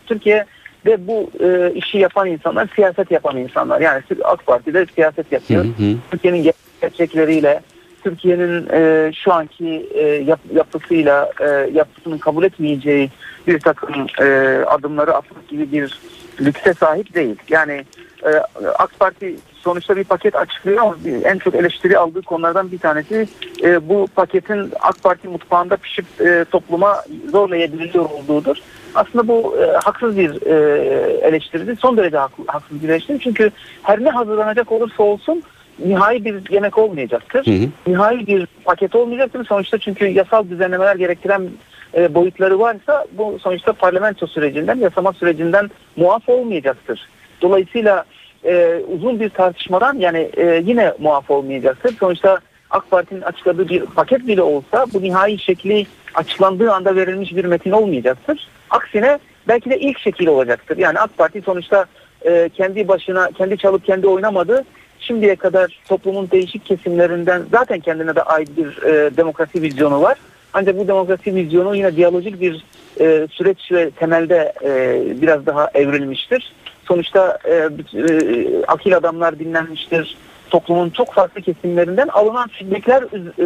Türkiye'de 0.84 1.08
bu 1.08 1.32
e, 1.40 1.74
işi 1.76 1.98
yapan 1.98 2.28
insanlar 2.28 2.70
siyaset 2.76 3.12
yapan 3.12 3.38
insanlar. 3.38 3.82
Yani 3.82 4.02
AK 4.24 4.46
Parti'de 4.46 4.86
siyaset 4.96 5.32
yapıyor. 5.32 5.64
Hı 5.64 5.68
hı. 5.68 5.96
Türkiye'nin 6.12 6.52
gerçekleriyle, 6.82 7.62
Türkiye'nin 8.04 8.68
e, 8.74 9.12
şu 9.14 9.34
anki 9.34 9.90
e, 9.94 10.02
yap, 10.02 10.40
yapısıyla, 10.54 11.32
e, 11.40 11.70
yapısının 11.74 12.18
kabul 12.18 12.44
etmeyeceği 12.44 13.10
bir 13.48 13.60
takım 13.60 14.08
e, 14.22 14.26
adımları 14.68 15.16
atmak 15.16 15.48
gibi 15.48 15.72
bir 15.72 16.00
lükse 16.42 16.74
sahip 16.74 17.16
değil. 17.16 17.36
Yani 17.50 17.86
e, 18.26 18.30
AK 18.78 19.00
Parti 19.00 19.36
sonuçta 19.62 19.96
bir 19.96 20.04
paket 20.04 20.36
açıklıyor 20.36 20.78
ama 20.82 20.96
en 21.24 21.38
çok 21.38 21.56
eleştiri 21.56 21.98
aldığı 21.98 22.22
konulardan 22.22 22.72
bir 22.72 22.80
tanesi 22.80 23.28
e, 23.64 23.90
bu 23.90 24.08
paketin 24.16 24.72
AK 24.80 25.04
Parti 25.04 25.28
mutfağında 25.28 25.78
pişip 25.78 26.06
e, 26.22 26.46
topluma 26.52 27.04
zorlayabiliyor 27.32 28.06
olduğudur. 28.10 28.58
Aslında 28.96 29.28
bu 29.28 29.58
e, 29.58 29.66
haksız 29.84 30.18
bir 30.18 30.46
e, 30.46 31.28
eleştiridir. 31.28 31.78
Son 31.78 31.98
derece 31.98 32.18
haklı, 32.18 32.44
haksız 32.48 32.84
bir 32.84 32.90
eleştiri. 32.90 33.20
Çünkü 33.20 33.52
her 33.84 34.04
ne 34.04 34.10
hazırlanacak 34.10 34.72
olursa 34.72 35.04
olsun 35.04 35.44
nihai 35.86 36.26
bir 36.26 36.52
yemek 36.52 36.78
olmayacaktır. 36.78 37.46
Hı 37.46 37.52
hı. 37.52 37.70
Nihai 37.88 38.28
bir 38.28 38.48
paket 38.66 38.96
olmayacaktır. 38.96 39.46
Sonuçta 39.46 39.78
çünkü 39.78 40.06
yasal 40.06 40.50
düzenlemeler 40.50 40.96
gerektiren 40.96 41.50
e, 41.98 42.16
boyutları 42.16 42.60
varsa 42.60 43.06
bu 43.12 43.40
sonuçta 43.40 43.74
parlamento 43.74 44.28
sürecinden, 44.28 44.78
yasama 44.78 45.14
sürecinden 45.14 45.70
muaf 45.96 46.30
olmayacaktır. 46.30 47.08
Dolayısıyla 47.42 48.06
e, 48.46 48.82
uzun 48.96 49.20
bir 49.20 49.30
tartışmadan 49.30 49.98
yani 49.98 50.30
e, 50.38 50.64
yine 50.66 50.94
muaf 51.00 51.32
olmayacaktır. 51.32 51.96
Sonuçta 52.00 52.40
AK 52.70 52.92
Parti'nin 52.92 53.22
açıkladığı 53.22 53.70
bir 53.70 53.82
paket 53.82 54.28
bile 54.28 54.42
olsa 54.42 54.86
bu 54.94 55.02
nihai 55.02 55.40
şekli 55.40 55.86
açıklandığı 56.16 56.72
anda 56.72 56.96
verilmiş 56.96 57.36
bir 57.36 57.46
metin 57.46 57.72
olmayacaktır. 57.72 58.48
Aksine 58.70 59.20
belki 59.48 59.70
de 59.70 59.80
ilk 59.80 60.00
şekil 60.00 60.28
olacaktır. 60.28 60.78
Yani 60.78 61.00
AK 61.00 61.18
Parti 61.18 61.42
sonuçta 61.42 61.86
e, 62.26 62.50
kendi 62.54 62.88
başına, 62.88 63.30
kendi 63.32 63.58
çalıp 63.58 63.86
kendi 63.86 64.08
oynamadı. 64.08 64.66
Şimdiye 65.00 65.36
kadar 65.36 65.80
toplumun 65.88 66.32
değişik 66.32 66.66
kesimlerinden 66.66 67.42
zaten 67.52 67.80
kendine 67.80 68.16
de 68.16 68.24
ait 68.24 68.58
bir 68.58 68.84
e, 68.84 69.18
demokrasi 69.18 69.62
vizyonu 69.62 70.02
var. 70.02 70.18
Ancak 70.54 70.78
bu 70.80 70.88
demokrasi 70.88 71.36
vizyonu 71.36 71.76
yine 71.76 71.96
diyalojik 71.96 72.42
bir 72.42 72.66
e, 73.00 73.28
süreç 73.32 73.72
ve 73.72 73.90
temelde 73.90 74.54
e, 74.64 75.02
biraz 75.22 75.46
daha 75.46 75.72
evrilmiştir. 75.74 76.54
Sonuçta 76.88 77.38
e, 77.46 77.54
e, 77.54 78.66
akil 78.68 78.98
adamlar 78.98 79.40
dinlenmiştir. 79.40 80.18
Toplumun 80.50 80.90
çok 80.90 81.14
farklı 81.14 81.42
kesimlerinden 81.42 82.08
alınan 82.08 82.48
feedbackler, 82.48 83.04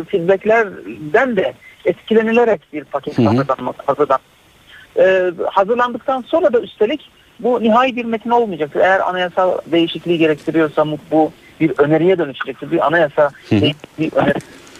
feedbacklerden 0.07 1.35
de 1.35 1.53
etkilenilerek 1.85 2.61
bir 2.73 2.83
paket 2.83 3.19
hazırlanmak, 3.19 3.75
hazırlan, 3.85 4.19
e, 4.97 5.31
hazırlandıktan 5.45 6.21
sonra 6.27 6.53
da 6.53 6.59
üstelik 6.59 7.09
bu 7.39 7.63
nihai 7.63 7.95
bir 7.95 8.05
metin 8.05 8.29
olmayacaktır. 8.29 8.79
Eğer 8.79 8.99
anayasal 9.09 9.57
değişikliği 9.65 10.17
gerektiriyorsa 10.17 10.85
bu- 11.11 11.31
bir 11.59 11.71
öneriye 11.79 12.17
dönüşecektir. 12.17 12.71
Bir 12.71 12.85
anayasa 12.87 13.29
değişikliği 13.61 14.11
öneri 14.15 14.33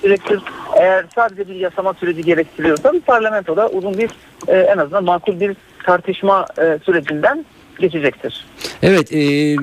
gerektir. 0.04 0.42
Eğer 0.78 1.06
sadece 1.16 1.48
bir 1.48 1.56
yasama 1.56 1.94
süreci 1.94 2.22
gerektiriyorsa 2.22 2.94
bir 2.94 3.02
parlamentoda 3.02 3.70
uzun 3.70 3.98
bir 3.98 4.10
e, 4.48 4.58
en 4.58 4.78
azından 4.78 5.04
makul 5.04 5.40
bir 5.40 5.56
tartışma 5.86 6.46
e, 6.62 6.80
sürecinden 6.86 7.46
geçecektir. 7.80 8.46
Evet, 8.82 9.14
e, 9.14 9.56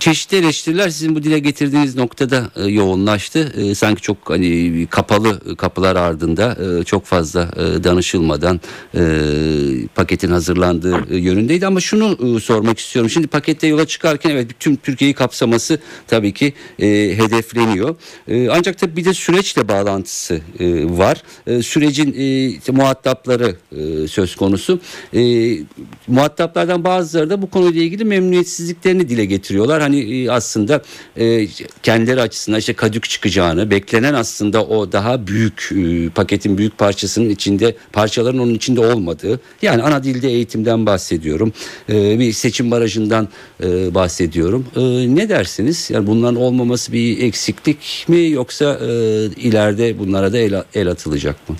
çeşitli 0.00 0.36
eleştiriler 0.36 0.88
sizin 0.88 1.14
bu 1.14 1.22
dile 1.22 1.38
getirdiğiniz 1.38 1.96
noktada 1.96 2.50
e, 2.56 2.64
yoğunlaştı. 2.64 3.52
E, 3.56 3.74
sanki 3.74 4.02
çok 4.02 4.16
hani 4.30 4.86
kapalı 4.90 5.56
kapılar 5.56 5.96
ardında 5.96 6.56
e, 6.80 6.84
çok 6.84 7.04
fazla 7.04 7.50
e, 7.56 7.84
danışılmadan 7.84 8.60
e, 8.94 9.00
paketin 9.94 10.30
hazırlandığı 10.30 11.14
e, 11.14 11.16
yönündeydi. 11.16 11.66
Ama 11.66 11.80
şunu 11.80 12.36
e, 12.36 12.40
sormak 12.40 12.78
istiyorum. 12.78 13.10
Şimdi 13.10 13.26
pakette 13.26 13.66
yola 13.66 13.86
çıkarken 13.86 14.30
evet 14.30 14.60
tüm 14.60 14.76
Türkiye'yi 14.76 15.14
kapsaması 15.14 15.78
tabii 16.06 16.32
ki 16.32 16.52
e, 16.78 16.86
hedefleniyor. 17.16 17.96
E, 18.28 18.48
ancak 18.48 18.78
tabii 18.78 18.96
bir 18.96 19.04
de 19.04 19.14
süreçle 19.14 19.68
bağlantısı 19.68 20.40
e, 20.60 20.84
var. 20.98 21.22
E, 21.46 21.62
sürecin 21.62 22.14
e, 22.18 22.72
muhatapları 22.72 23.56
e, 23.76 24.08
söz 24.08 24.36
konusu. 24.36 24.80
E, 25.14 25.20
muhataplardan 26.08 26.84
bazıları 26.84 27.30
da 27.30 27.37
bu 27.42 27.50
konuyla 27.50 27.82
ilgili 27.82 28.04
memnuniyetsizliklerini 28.04 29.08
dile 29.08 29.24
getiriyorlar. 29.24 29.82
Hani 29.82 30.00
e, 30.00 30.30
aslında 30.30 30.82
e, 31.16 31.48
kendileri 31.82 32.20
açısından 32.20 32.58
işte 32.58 32.72
kadük 32.72 33.08
çıkacağını, 33.08 33.70
beklenen 33.70 34.14
aslında 34.14 34.64
o 34.64 34.92
daha 34.92 35.26
büyük 35.26 35.72
e, 35.72 36.08
paketin 36.08 36.58
büyük 36.58 36.78
parçasının 36.78 37.28
içinde 37.28 37.76
parçaların 37.92 38.38
onun 38.38 38.54
içinde 38.54 38.80
olmadığı. 38.80 39.40
Yani 39.62 39.82
ana 39.82 40.04
dilde 40.04 40.28
eğitimden 40.28 40.86
bahsediyorum. 40.86 41.52
Bir 41.88 42.32
seçim 42.32 42.70
barajından 42.70 43.28
bahsediyorum. 43.94 44.66
Ne 45.16 45.28
dersiniz? 45.28 45.90
Yani 45.90 46.06
bunların 46.06 46.36
olmaması 46.36 46.92
bir 46.92 47.22
eksiklik 47.22 48.04
mi 48.08 48.30
yoksa 48.30 48.78
ileride 49.36 49.98
bunlara 49.98 50.32
da 50.32 50.64
el 50.74 50.88
atılacak 50.88 51.48
mı? 51.48 51.56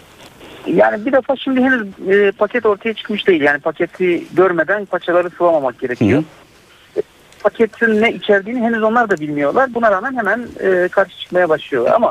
Yani 0.74 1.06
bir 1.06 1.12
defa 1.12 1.36
şimdi 1.36 1.60
henüz 1.62 1.82
e, 2.08 2.32
paket 2.32 2.66
ortaya 2.66 2.94
çıkmış 2.94 3.26
değil. 3.26 3.40
Yani 3.40 3.58
paketi 3.58 4.24
görmeden 4.32 4.84
paçaları 4.84 5.30
sıvamamak 5.30 5.80
gerekiyor. 5.80 6.22
E, 6.96 7.00
Paketin 7.42 8.02
ne 8.02 8.12
içerdiğini 8.12 8.60
henüz 8.60 8.82
onlar 8.82 9.10
da 9.10 9.16
bilmiyorlar. 9.20 9.74
Buna 9.74 9.90
rağmen 9.90 10.16
hemen 10.16 10.46
e, 10.60 10.88
karşı 10.88 11.18
çıkmaya 11.18 11.48
başlıyorlar. 11.48 11.92
Ama 11.92 12.10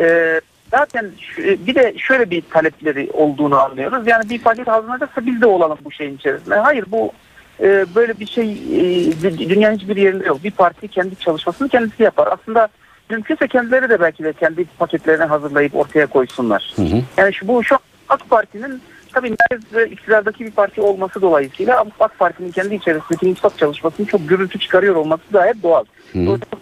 e, 0.00 0.40
zaten 0.70 1.10
e, 1.38 1.66
bir 1.66 1.74
de 1.74 1.94
şöyle 1.98 2.30
bir 2.30 2.42
talepleri 2.50 3.10
olduğunu 3.12 3.58
anlıyoruz. 3.60 4.06
Yani 4.06 4.30
bir 4.30 4.42
paket 4.42 4.68
hazırlanacaksa 4.68 5.26
biz 5.26 5.40
de 5.40 5.46
olalım 5.46 5.78
bu 5.84 5.92
şeyin 5.92 6.16
içerisinde. 6.16 6.54
Hayır 6.54 6.84
bu 6.88 7.12
e, 7.60 7.86
böyle 7.94 8.18
bir 8.20 8.26
şey 8.26 8.52
e, 8.52 9.10
dü- 9.10 9.48
dünyanın 9.48 9.76
hiçbir 9.76 9.96
yerinde 9.96 10.26
yok. 10.26 10.44
Bir 10.44 10.50
parti 10.50 10.88
kendi 10.88 11.16
çalışmasını 11.16 11.68
kendisi 11.68 12.02
yapar. 12.02 12.28
Aslında 12.32 12.68
mümkünse 13.10 13.48
kendileri 13.48 13.88
de 13.88 14.00
belki 14.00 14.24
de 14.24 14.32
kendi 14.32 14.64
paketlerini 14.64 15.24
hazırlayıp 15.24 15.76
ortaya 15.76 16.06
koysunlar. 16.06 16.72
Hı 16.76 16.82
hı. 16.82 17.02
Yani 17.16 17.34
şu, 17.34 17.48
bu 17.48 17.64
şu 17.64 17.76
AK 18.08 18.30
Parti'nin 18.30 18.82
tabii 19.12 19.34
merkez 19.50 19.92
iktidardaki 19.92 20.46
bir 20.46 20.50
parti 20.50 20.80
olması 20.80 21.22
dolayısıyla 21.22 21.84
AK 22.00 22.18
Parti'nin 22.18 22.50
kendi 22.50 22.74
içerisindeki 22.74 23.26
mutfak 23.26 23.58
çalışmasını 23.58 24.06
çok 24.06 24.28
gürültü 24.28 24.58
çıkarıyor 24.58 24.94
olması 24.94 25.22
gayet 25.30 25.62
doğal. 25.62 25.84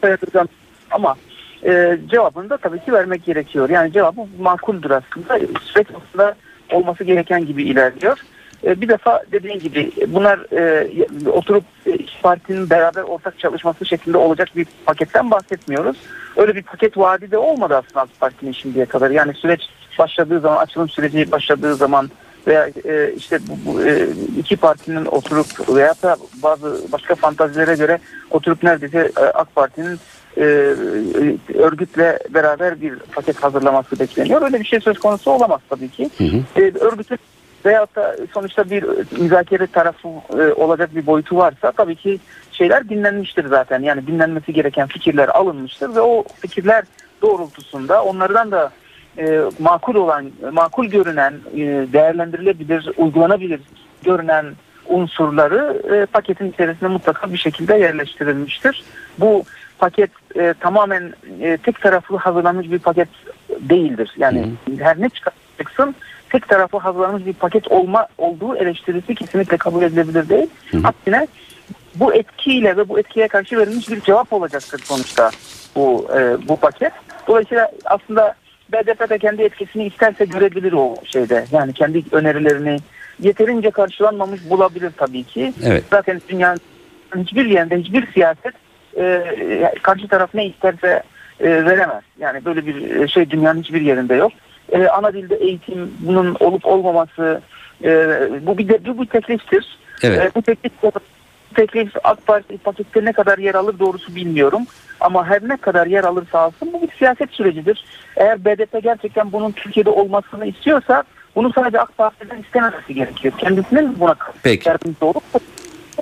Sayılacağım. 0.00 0.48
Ama 0.90 1.16
e, 1.64 1.98
cevabını 2.10 2.50
da 2.50 2.56
tabii 2.56 2.84
ki 2.84 2.92
vermek 2.92 3.24
gerekiyor. 3.24 3.70
Yani 3.70 3.92
cevabı 3.92 4.20
makuldür 4.40 4.90
aslında. 4.90 5.38
Süreç 5.62 5.86
aslında 5.94 6.34
olması 6.72 7.04
gereken 7.04 7.46
gibi 7.46 7.62
ilerliyor. 7.62 8.18
E, 8.64 8.80
bir 8.80 8.88
defa 8.88 9.22
dediğin 9.32 9.58
gibi 9.58 9.92
bunlar 10.08 10.40
e, 10.52 10.88
oturup 11.30 11.64
e, 11.86 11.92
iki 11.92 12.22
partinin 12.22 12.70
beraber 12.70 13.02
ortak 13.02 13.38
çalışması 13.38 13.86
şeklinde 13.86 14.16
olacak 14.16 14.48
bir 14.56 14.66
paketten 14.86 15.30
bahsetmiyoruz. 15.30 15.96
Öyle 16.36 16.56
bir 16.56 16.62
paket 16.62 16.98
vaadi 16.98 17.30
de 17.30 17.38
olmadı 17.38 17.76
aslında 17.76 18.00
AK 18.00 18.20
Parti'nin 18.20 18.52
şimdiye 18.52 18.84
kadar. 18.84 19.10
Yani 19.10 19.34
süreç 19.34 19.62
başladığı 19.98 20.40
zaman, 20.40 20.56
açılım 20.56 20.88
süreci 20.88 21.32
başladığı 21.32 21.74
zaman 21.74 22.10
veya 22.46 22.68
e, 22.84 23.12
işte 23.16 23.38
bu, 23.48 23.72
bu, 23.72 23.82
e, 23.82 24.06
iki 24.38 24.56
partinin 24.56 25.04
oturup 25.04 25.74
veya 25.74 25.94
da 26.02 26.16
bazı 26.42 26.92
başka 26.92 27.14
fantazilere 27.14 27.74
göre 27.74 27.98
oturup 28.30 28.62
neredeyse 28.62 29.12
e, 29.16 29.20
AK 29.20 29.54
Parti'nin 29.54 29.98
e, 30.36 30.42
örgütle 31.54 32.18
beraber 32.30 32.80
bir 32.80 32.94
paket 32.98 33.42
hazırlaması 33.42 34.00
bekleniyor. 34.00 34.42
Öyle 34.42 34.60
bir 34.60 34.64
şey 34.64 34.80
söz 34.80 34.98
konusu 34.98 35.30
olamaz 35.30 35.60
tabii 35.68 35.88
ki. 35.88 36.10
Hı 36.18 36.24
hı. 36.24 36.60
E, 36.60 36.72
örgütün 36.78 37.18
veyahut 37.64 37.96
da 37.96 38.16
sonuçta 38.34 38.70
bir 38.70 38.84
müzakere 39.18 39.66
tarafı 39.66 40.08
e, 40.08 40.52
olacak 40.52 40.94
bir 40.94 41.06
boyutu 41.06 41.36
varsa 41.36 41.72
tabii 41.72 41.96
ki 41.96 42.18
şeyler 42.52 42.88
dinlenmiştir 42.88 43.46
zaten. 43.46 43.82
Yani 43.82 44.06
dinlenmesi 44.06 44.52
gereken 44.52 44.88
fikirler 44.88 45.28
alınmıştır 45.28 45.94
ve 45.94 46.00
o 46.00 46.24
fikirler 46.40 46.84
doğrultusunda 47.22 48.04
onlardan 48.04 48.50
da 48.50 48.70
e, 49.18 49.40
makul 49.58 49.94
olan, 49.94 50.30
makul 50.52 50.86
görünen, 50.86 51.34
e, 51.54 51.58
değerlendirilebilir, 51.92 52.90
uygulanabilir 52.96 53.60
görünen 54.04 54.46
unsurları 54.86 55.82
e, 55.94 56.06
paketin 56.06 56.52
içerisine 56.52 56.88
mutlaka 56.88 57.32
bir 57.32 57.38
şekilde 57.38 57.74
yerleştirilmiştir. 57.74 58.82
Bu 59.18 59.44
paket 59.78 60.10
e, 60.36 60.54
tamamen 60.60 61.12
e, 61.40 61.56
tek 61.56 61.80
taraflı 61.80 62.16
hazırlanmış 62.16 62.70
bir 62.70 62.78
paket 62.78 63.08
değildir. 63.60 64.14
Yani 64.16 64.52
her 64.78 65.00
ne 65.00 65.08
çıkacaksın 65.08 65.94
tek 66.30 66.48
taraflı 66.48 66.78
hazırlanmış 66.78 67.26
bir 67.26 67.32
paket 67.32 67.68
olma 67.68 68.06
olduğu 68.18 68.56
eleştirisi 68.56 69.14
kesinlikle 69.14 69.56
kabul 69.56 69.82
edilebilir 69.82 70.28
değil. 70.28 70.46
Hı 70.70 70.78
hı. 70.78 70.88
Aksine 70.88 71.26
bu 71.94 72.14
etkiyle 72.14 72.76
ve 72.76 72.88
bu 72.88 72.98
etkiye 72.98 73.28
karşı 73.28 73.58
verilmiş 73.58 73.90
bir 73.90 74.00
cevap 74.00 74.32
olacaktır 74.32 74.80
sonuçta 74.84 75.30
bu 75.76 76.08
e, 76.16 76.48
bu 76.48 76.56
paket. 76.56 76.92
Dolayısıyla 77.26 77.70
aslında 77.84 78.34
BDP 78.72 79.10
de 79.10 79.18
kendi 79.18 79.42
etkisini 79.42 79.86
isterse 79.86 80.24
görebilir 80.24 80.72
o 80.72 80.94
şeyde. 81.04 81.44
Yani 81.52 81.72
kendi 81.72 82.02
önerilerini 82.12 82.76
yeterince 83.20 83.70
karşılanmamış 83.70 84.50
bulabilir 84.50 84.92
tabii 84.96 85.24
ki. 85.24 85.52
Evet. 85.64 85.84
Zaten 85.90 86.20
dünyanın 86.28 86.60
hiçbir 87.16 87.46
yerinde 87.46 87.78
hiçbir 87.78 88.12
siyaset 88.12 88.54
e, 88.98 89.22
karşı 89.82 90.08
taraf 90.08 90.34
ne 90.34 90.46
isterse 90.46 91.02
e, 91.40 91.64
veremez. 91.64 92.02
Yani 92.18 92.44
böyle 92.44 92.66
bir 92.66 93.08
şey 93.08 93.30
dünyanın 93.30 93.62
hiçbir 93.62 93.80
yerinde 93.80 94.14
yok. 94.14 94.32
E, 94.72 94.86
ana 94.86 95.12
dilde 95.12 95.36
eğitim 95.36 95.94
bunun 96.00 96.36
olup 96.40 96.66
olmaması 96.66 97.40
e, 97.84 97.90
bu 98.46 98.58
bir 98.58 98.68
de 98.68 98.86
bu 98.86 99.02
bir 99.02 99.06
tekliftir. 99.06 99.78
Evet. 100.02 100.18
E, 100.18 100.30
bu 100.34 100.42
teklif 100.42 100.72
teklif 101.52 101.92
AK 102.04 102.26
Parti 102.26 102.58
pakette 102.58 103.04
ne 103.04 103.12
kadar 103.12 103.38
yer 103.38 103.54
alır 103.54 103.78
doğrusu 103.78 104.14
bilmiyorum. 104.14 104.62
Ama 105.00 105.26
her 105.26 105.48
ne 105.48 105.56
kadar 105.56 105.86
yer 105.86 106.04
alırsa 106.04 106.38
alsın 106.38 106.72
bu 106.72 106.82
bir 106.82 106.92
siyaset 106.98 107.30
sürecidir. 107.30 107.84
Eğer 108.16 108.44
BDP 108.44 108.82
gerçekten 108.82 109.32
bunun 109.32 109.52
Türkiye'de 109.52 109.90
olmasını 109.90 110.46
istiyorsa 110.46 111.04
bunu 111.36 111.52
sadece 111.52 111.80
AK 111.80 111.96
Parti'den 111.96 112.42
istememesi 112.42 112.94
gerekiyor. 112.94 113.34
Kendisinin 113.38 114.00
buna 114.00 114.14
Peki. 114.42 114.68
yardımcı 114.68 115.06
olup 115.06 115.22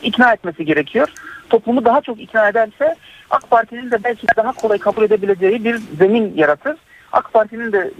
ikna 0.02 0.32
etmesi 0.32 0.64
gerekiyor. 0.64 1.08
Toplumu 1.50 1.84
daha 1.84 2.00
çok 2.00 2.20
ikna 2.20 2.48
ederse 2.48 2.96
AK 3.30 3.50
Parti'nin 3.50 3.90
de 3.90 4.04
belki 4.04 4.26
daha 4.36 4.52
kolay 4.52 4.78
kabul 4.78 5.02
edebileceği 5.02 5.64
bir 5.64 5.80
zemin 5.98 6.32
yaratır. 6.36 6.76
AK 7.12 7.32
Parti'nin 7.32 7.72
de 7.72 7.90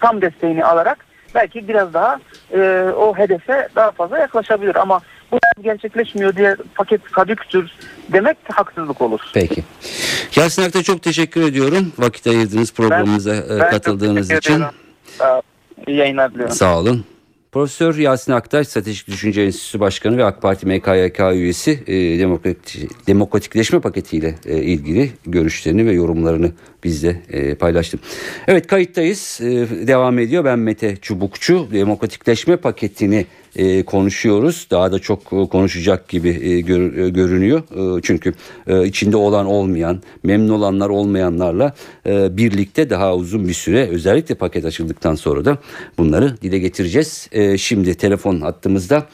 tam 0.00 0.20
desteğini 0.22 0.64
alarak 0.64 1.06
belki 1.34 1.68
biraz 1.68 1.94
daha 1.94 2.20
e, 2.54 2.88
o 2.96 3.16
hedefe 3.18 3.68
daha 3.76 3.90
fazla 3.90 4.18
yaklaşabilir. 4.18 4.74
Ama 4.76 5.00
gerçekleşmiyor 5.62 6.36
diye 6.36 6.56
paket 6.74 7.04
kadüktür 7.04 7.70
demek 8.12 8.36
haksızlık 8.52 9.00
olur. 9.00 9.20
Peki. 9.34 9.64
Yasin 10.36 10.62
Akta 10.62 10.82
çok 10.82 11.02
teşekkür 11.02 11.42
ediyorum. 11.42 11.92
Vakit 11.98 12.26
ayırdığınız 12.26 12.72
programımıza 12.72 13.34
e, 13.34 13.48
Ben 13.50 13.58
çok 13.58 13.70
katıldığınız 13.70 14.30
için. 14.30 14.54
olun. 14.60 14.64
İyi 15.86 15.96
yayınlar 15.96 16.32
diliyorum. 16.34 16.54
Sağ 16.54 16.78
olun. 16.78 17.04
Profesör 17.52 17.94
Yasin 17.94 18.32
Aktaş, 18.32 18.68
Stratejik 18.68 19.08
Düşünce 19.08 19.42
Enstitüsü 19.42 19.80
Başkanı 19.80 20.16
ve 20.16 20.24
AK 20.24 20.42
Parti 20.42 20.66
MKYK 20.66 21.20
üyesi 21.32 21.84
e, 21.86 22.18
demokratik, 22.18 23.06
demokratikleşme 23.06 23.80
paketiyle 23.80 24.34
e, 24.46 24.56
ilgili 24.56 25.12
görüşlerini 25.26 25.86
ve 25.86 25.92
yorumlarını 25.92 26.52
bizle 26.84 27.22
e, 27.30 27.54
paylaştı. 27.54 27.98
Evet 28.48 28.66
kayıttayız. 28.66 29.40
E, 29.42 29.46
devam 29.86 30.18
ediyor. 30.18 30.44
Ben 30.44 30.58
Mete 30.58 30.96
Çubukçu. 30.96 31.68
Demokratikleşme 31.72 32.56
paketini 32.56 33.26
e, 33.56 33.82
konuşuyoruz. 33.82 34.66
Daha 34.70 34.92
da 34.92 34.98
çok 34.98 35.32
e, 35.32 35.48
konuşacak 35.48 36.08
gibi 36.08 36.28
e, 36.28 36.60
gör, 36.60 36.96
e, 36.96 37.08
görünüyor. 37.08 37.62
E, 37.98 38.02
çünkü 38.02 38.34
e, 38.66 38.86
içinde 38.86 39.16
olan 39.16 39.46
olmayan, 39.46 40.02
memnun 40.22 40.54
olanlar 40.54 40.88
olmayanlarla 40.88 41.74
e, 42.06 42.36
birlikte 42.36 42.90
daha 42.90 43.16
uzun 43.16 43.48
bir 43.48 43.54
süre 43.54 43.88
özellikle 43.88 44.34
paket 44.34 44.64
açıldıktan 44.64 45.14
sonra 45.14 45.44
da 45.44 45.58
bunları 45.98 46.36
dile 46.42 46.58
getireceğiz. 46.58 47.28
E, 47.32 47.58
şimdi 47.58 47.94
telefon 47.94 48.40
hattımızda 48.40 49.06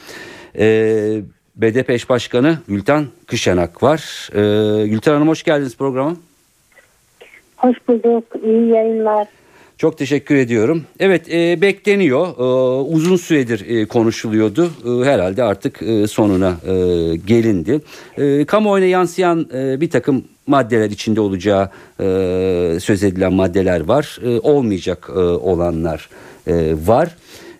e, 0.57 1.21
BDP 1.55 1.89
eş 1.89 2.09
başkanı 2.09 2.57
Gülten 2.67 3.07
Kışanak 3.27 3.83
var. 3.83 4.29
E, 4.33 4.87
Gülten 4.87 5.13
Hanım 5.13 5.27
hoş 5.27 5.43
geldiniz 5.43 5.77
programa. 5.77 6.15
Hoş 7.61 7.77
bulduk. 7.87 8.23
İyi 8.43 8.67
yayınlar. 8.67 9.27
Çok 9.77 9.97
teşekkür 9.97 10.35
ediyorum. 10.35 10.83
Evet 10.99 11.33
e, 11.33 11.61
bekleniyor. 11.61 12.27
E, 12.27 12.43
uzun 12.81 13.15
süredir 13.15 13.65
e, 13.69 13.85
konuşuluyordu. 13.85 14.71
E, 14.85 15.05
herhalde 15.05 15.43
artık 15.43 15.81
e, 15.81 16.07
sonuna 16.07 16.49
e, 16.49 16.73
gelindi. 17.15 17.81
E, 18.17 18.45
kamuoyuna 18.45 18.87
yansıyan 18.87 19.49
e, 19.53 19.81
bir 19.81 19.89
takım 19.89 20.23
maddeler 20.47 20.89
içinde 20.89 21.21
olacağı 21.21 21.69
e, 21.99 22.77
söz 22.81 23.03
edilen 23.03 23.33
maddeler 23.33 23.81
var. 23.81 24.19
E, 24.23 24.39
olmayacak 24.39 25.09
e, 25.09 25.19
olanlar 25.19 26.09
e, 26.47 26.73
var. 26.85 27.15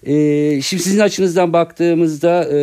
E, 0.05 0.61
şimdi 0.61 0.83
sizin 0.83 0.99
açınızdan 0.99 1.53
baktığımızda 1.53 2.49
e, 2.53 2.59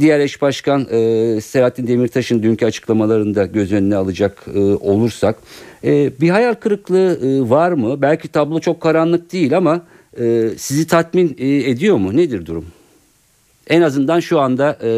diğer 0.00 0.20
eş 0.20 0.42
başkan 0.42 0.86
e, 0.90 1.40
Selahattin 1.40 1.86
Demirtaş'ın 1.86 2.42
dünkü 2.42 2.66
açıklamalarında 2.66 3.46
göz 3.46 3.72
önüne 3.72 3.96
alacak 3.96 4.44
e, 4.54 4.58
olursak 4.60 5.36
e, 5.84 6.20
bir 6.20 6.30
hayal 6.30 6.54
kırıklığı 6.54 7.18
e, 7.22 7.50
var 7.50 7.72
mı? 7.72 8.02
Belki 8.02 8.28
tablo 8.28 8.60
çok 8.60 8.80
karanlık 8.80 9.32
değil 9.32 9.56
ama 9.56 9.82
e, 10.20 10.48
sizi 10.56 10.86
tatmin 10.86 11.36
e, 11.38 11.70
ediyor 11.70 11.96
mu? 11.96 12.16
Nedir 12.16 12.46
durum? 12.46 12.66
En 13.68 13.82
azından 13.82 14.20
şu 14.20 14.40
anda 14.40 14.78
e, 14.82 14.90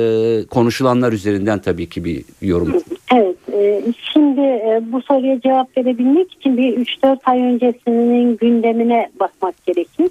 konuşulanlar 0.47 1.13
üzerinden 1.13 1.59
tabii 1.59 1.89
ki 1.89 2.05
bir 2.05 2.25
yorum. 2.43 2.83
Evet. 3.15 3.37
e, 3.53 3.83
şimdi 4.13 4.41
e, 4.41 4.83
bu 4.93 5.03
soruya 5.03 5.41
cevap 5.41 5.79
verebilmek 5.79 6.33
için 6.33 6.57
bir 6.57 6.77
3-4 6.77 7.19
ay 7.25 7.43
öncesinin 7.43 8.37
gündemine 8.37 9.11
bakmak 9.21 9.67
gerekir. 9.67 10.09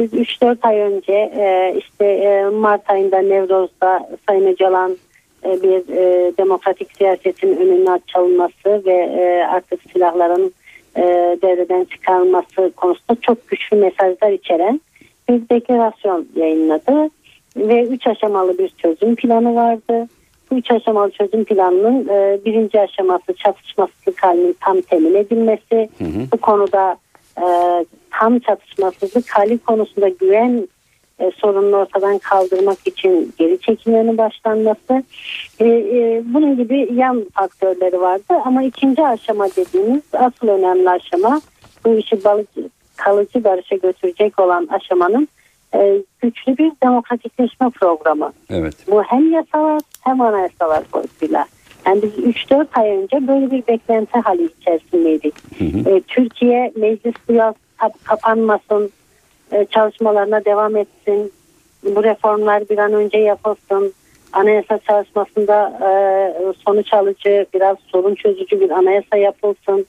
Biz 0.00 0.12
3-4 0.12 0.56
ay 0.62 0.78
önce 0.78 1.12
e, 1.12 1.74
işte 1.78 2.04
e, 2.04 2.44
Mart 2.44 2.90
ayında 2.90 3.18
Nevroz'da 3.18 4.08
Sayın 4.28 4.46
Öcalan 4.46 4.96
e, 5.44 5.62
bir 5.62 5.96
e, 5.96 6.32
demokratik 6.38 6.96
siyasetin 6.96 7.56
önüne 7.56 7.90
açılması 7.90 8.86
ve 8.86 8.92
e, 8.92 9.46
artık 9.50 9.80
silahların 9.92 10.52
e, 10.96 11.02
devreden 11.42 11.84
çıkarılması 11.84 12.72
konusunda 12.76 13.20
çok 13.20 13.48
güçlü 13.48 13.76
mesajlar 13.76 14.30
içeren 14.30 14.80
bir 15.28 15.48
deklarasyon 15.48 16.28
yayınladı 16.36 17.10
ve 17.56 17.82
üç 17.82 18.06
aşamalı 18.06 18.58
bir 18.58 18.68
çözüm 18.68 19.16
planı 19.16 19.54
vardı. 19.54 20.08
Bu 20.50 20.58
üç 20.58 20.70
aşamalı 20.70 21.10
çözüm 21.10 21.44
planının 21.44 22.08
e, 22.08 22.38
birinci 22.44 22.80
aşaması 22.80 23.34
çatışmasızlık 23.34 24.22
halinin 24.22 24.56
tam 24.60 24.80
temin 24.80 25.14
edilmesi. 25.14 25.88
Hı 25.98 26.04
hı. 26.04 26.26
Bu 26.32 26.36
konuda 26.36 26.96
e, 27.40 27.84
tam 28.10 28.38
çatışmasızlık 28.38 29.30
hali 29.30 29.58
konusunda 29.58 30.08
güven 30.08 30.68
e, 31.20 31.30
sorununu 31.36 31.76
ortadan 31.76 32.18
kaldırmak 32.18 32.86
için 32.86 33.34
geri 33.38 33.60
çekimlerinin 33.60 34.18
başlanması. 34.18 35.02
E, 35.60 35.64
e, 35.66 36.22
bunun 36.24 36.56
gibi 36.56 36.88
yan 36.94 37.26
faktörleri 37.34 38.00
vardı 38.00 38.34
ama 38.44 38.62
ikinci 38.62 39.06
aşama 39.06 39.48
dediğimiz 39.48 40.02
asıl 40.12 40.48
önemli 40.48 40.90
aşama 40.90 41.40
bu 41.84 41.94
işi 41.94 42.24
balıcı, 42.24 42.68
kalıcı 42.96 43.44
barışa 43.44 43.76
götürecek 43.76 44.40
olan 44.40 44.68
aşamanın 44.70 45.28
e, 45.74 46.02
güçlü 46.22 46.58
bir 46.58 46.72
demokratikleşme 46.82 47.70
programı. 47.70 48.32
Evet. 48.50 48.74
Bu 48.90 49.02
hem 49.02 49.32
yasalar 49.32 49.80
hem 50.00 50.20
anayasalar 50.20 50.82
boyutuyla. 50.92 51.46
Yani 51.86 52.02
biz 52.02 52.10
3-4 52.10 52.66
ay 52.72 52.90
önce 52.90 53.28
böyle 53.28 53.50
bir 53.50 53.66
beklenti 53.66 54.18
hali 54.18 54.48
içerisindeydik. 54.60 55.34
Hı 55.58 55.64
hı. 55.64 55.96
E, 55.96 56.00
Türkiye 56.00 56.72
meclis 56.76 57.14
bu 57.28 57.54
kapanmasın, 58.04 58.90
e, 59.52 59.64
çalışmalarına 59.64 60.44
devam 60.44 60.76
etsin, 60.76 61.32
bu 61.82 62.04
reformlar 62.04 62.68
bir 62.68 62.78
an 62.78 62.92
önce 62.92 63.18
yapılsın, 63.18 63.92
anayasa 64.32 64.78
çalışmasında 64.78 65.78
e, 65.82 65.90
sonuç 66.64 66.92
alıcı, 66.92 67.46
biraz 67.54 67.76
sorun 67.86 68.14
çözücü 68.14 68.60
bir 68.60 68.70
anayasa 68.70 69.16
yapılsın. 69.16 69.86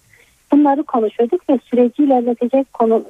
Bunları 0.51 0.84
konuşuyorduk 0.84 1.49
ve 1.49 1.60
süreci 1.69 2.04
ilerletecek 2.04 2.73
konu 2.73 3.04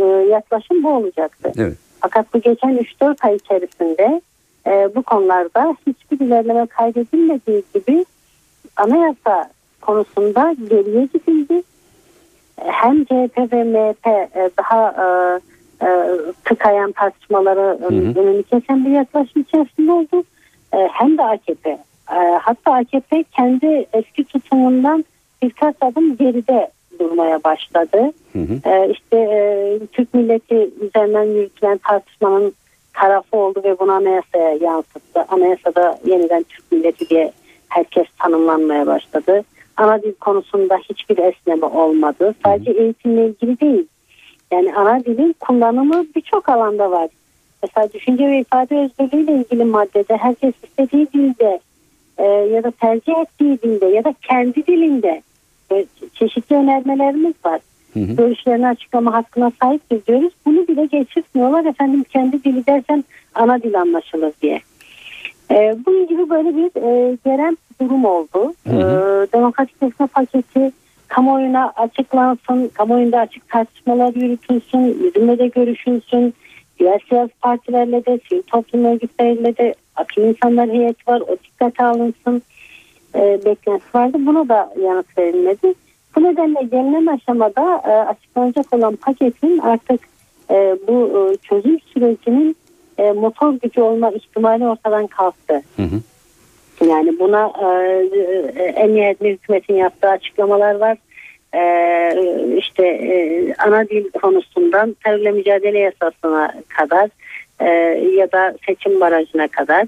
e, 0.00 0.04
yaklaşım 0.30 0.82
bu 0.82 0.90
olacaktı. 0.90 1.52
Evet. 1.58 1.76
Fakat 2.00 2.34
bu 2.34 2.40
geçen 2.40 2.78
3-4 3.00 3.16
ay 3.22 3.36
içerisinde 3.36 4.20
e, 4.66 4.90
bu 4.94 5.02
konularda 5.02 5.76
hiçbir 5.86 6.26
ilerleme 6.26 6.66
kaydedilmediği 6.66 7.62
gibi 7.74 8.04
anayasa 8.76 9.50
konusunda 9.80 10.54
geriye 10.70 11.04
gidildi. 11.04 11.62
E, 12.58 12.64
Hem 12.70 13.04
CHP 13.04 13.52
ve 13.52 13.64
MHP 13.64 14.06
e, 14.06 14.50
daha 14.58 14.88
e, 14.90 15.06
e, 15.86 15.88
tıkayan 16.44 16.92
tartışmaları 16.92 17.78
Hı 17.80 17.86
hı. 17.86 18.20
önünü 18.20 18.42
kesen 18.42 18.84
bir 18.84 18.90
yaklaşım 18.90 19.42
içerisinde 19.42 19.92
oldu. 19.92 20.24
E, 20.74 20.76
hem 20.92 21.18
de 21.18 21.22
AKP. 21.22 21.70
E, 22.10 22.38
hatta 22.42 22.74
AKP 22.74 23.24
kendi 23.36 23.86
eski 23.92 24.24
tutumundan 24.24 25.04
birkaç 25.42 25.74
adım 25.80 26.16
geride 26.16 26.70
durmaya 26.98 27.44
başladı. 27.44 28.12
Hı 28.32 28.38
hı. 28.38 28.70
Ee, 28.70 28.90
işte 28.92 29.16
e, 29.16 29.78
Türk 29.92 30.14
milleti 30.14 30.70
üzerinden 30.80 31.24
yürütülen 31.24 31.78
tartışmanın 31.78 32.54
tarafı 32.94 33.36
oldu 33.36 33.60
ve 33.64 33.78
bunu 33.78 33.92
anayasaya 33.92 34.52
yansıttı. 34.52 35.24
Anayasada 35.28 35.98
yeniden 36.04 36.42
Türk 36.42 36.72
milleti 36.72 37.08
diye 37.08 37.32
herkes 37.68 38.06
tanımlanmaya 38.18 38.86
başladı. 38.86 39.42
Ana 39.76 40.02
dil 40.02 40.14
konusunda 40.14 40.76
hiçbir 40.76 41.18
esneme 41.18 41.66
olmadı. 41.66 42.34
Sadece 42.44 42.70
eğitimle 42.70 43.26
ilgili 43.26 43.60
değil. 43.60 43.86
Yani 44.52 44.74
ana 44.74 45.04
dilin 45.04 45.34
kullanımı 45.40 46.04
birçok 46.16 46.48
alanda 46.48 46.90
var. 46.90 47.08
Mesela 47.62 47.92
düşünce 47.92 48.26
ve 48.26 48.40
ifade 48.40 48.78
özgürlüğüyle 48.78 49.32
ilgili 49.32 49.64
maddede 49.64 50.16
herkes 50.16 50.54
istediği 50.62 51.12
dilde 51.12 51.60
e, 52.18 52.24
ya 52.24 52.64
da 52.64 52.70
tercih 52.70 53.12
ettiği 53.18 53.62
dilde 53.62 53.86
ya 53.86 54.04
da 54.04 54.14
kendi 54.22 54.66
dilinde 54.66 55.22
e, 55.72 55.86
çeşitli 56.14 56.56
önermelerimiz 56.56 57.34
var 57.44 57.60
Hı 57.94 58.00
hı. 58.00 58.12
görüşlerini 58.16 58.66
açıklama 58.66 59.12
hakkına 59.12 59.52
sahiptir 59.62 60.06
diyoruz. 60.06 60.32
Bunu 60.46 60.68
bile 60.68 60.86
geçirtmiyorlar. 60.86 61.64
Efendim 61.64 62.04
kendi 62.04 62.44
dili 62.44 62.66
dersen 62.66 63.04
ana 63.34 63.62
dil 63.62 63.80
anlaşılır 63.80 64.32
diye. 64.42 64.60
Ee, 65.50 65.76
bunun 65.86 66.06
gibi 66.06 66.30
böyle 66.30 66.56
bir 66.56 66.82
e, 66.82 67.16
gelen 67.24 67.58
durum 67.80 68.04
oldu. 68.04 68.54
Hı 68.68 68.70
hı. 68.70 68.78
Ee, 68.78 69.32
demokratikleşme 69.32 70.06
paketi 70.06 70.72
kamuoyuna 71.08 71.72
açıklansın, 71.76 72.68
kamuoyunda 72.68 73.18
açık 73.18 73.48
tartışmalar 73.48 74.14
yürütülsün, 74.14 74.78
yüzünde 75.04 75.38
de 75.38 75.46
görüşülsün, 75.46 76.34
diğer 76.78 77.00
siyasi 77.08 77.32
partilerle 77.40 78.06
de, 78.06 78.20
sivil 78.28 78.42
toplum 78.42 78.84
örgütleriyle 78.84 79.56
de 79.56 79.74
akıl 79.96 80.22
insanlar 80.22 80.68
heyeti 80.68 81.10
var. 81.10 81.20
O 81.20 81.36
dikkate 81.44 81.84
alınsın 81.84 82.42
e, 83.14 83.20
beklentisi 83.44 83.94
vardı. 83.94 84.16
Buna 84.20 84.48
da 84.48 84.74
yanıt 84.82 85.18
verilmedi. 85.18 85.74
Bu 86.16 86.24
nedenle 86.24 86.62
gelinen 86.62 87.06
aşamada 87.06 87.82
e, 87.86 87.90
açıklanacak 87.90 88.74
olan 88.74 88.96
paketin 88.96 89.58
artık 89.58 90.00
e, 90.50 90.76
bu 90.88 91.30
e, 91.32 91.36
çözüm 91.36 91.80
sürecinin 91.80 92.56
e, 92.98 93.12
motor 93.12 93.52
gücü 93.52 93.80
olma 93.80 94.10
ihtimali 94.10 94.66
ortadan 94.66 95.06
kalktı. 95.06 95.62
Hı 95.76 95.82
hı. 95.82 96.00
Yani 96.86 97.18
buna 97.18 97.52
e, 97.62 98.62
en 98.62 98.94
nihayetinde 98.94 99.30
hükümetin 99.30 99.74
yaptığı 99.74 100.08
açıklamalar 100.08 100.74
var. 100.74 100.98
E, 101.54 101.62
işte 102.58 102.86
e, 102.86 103.54
ana 103.58 103.88
dil 103.88 104.10
konusundan 104.10 104.96
terörle 105.04 105.30
mücadele 105.30 105.78
yasasına 105.78 106.54
kadar 106.68 107.08
e, 107.60 107.68
ya 108.16 108.32
da 108.32 108.54
seçim 108.66 109.00
barajına 109.00 109.48
kadar 109.48 109.86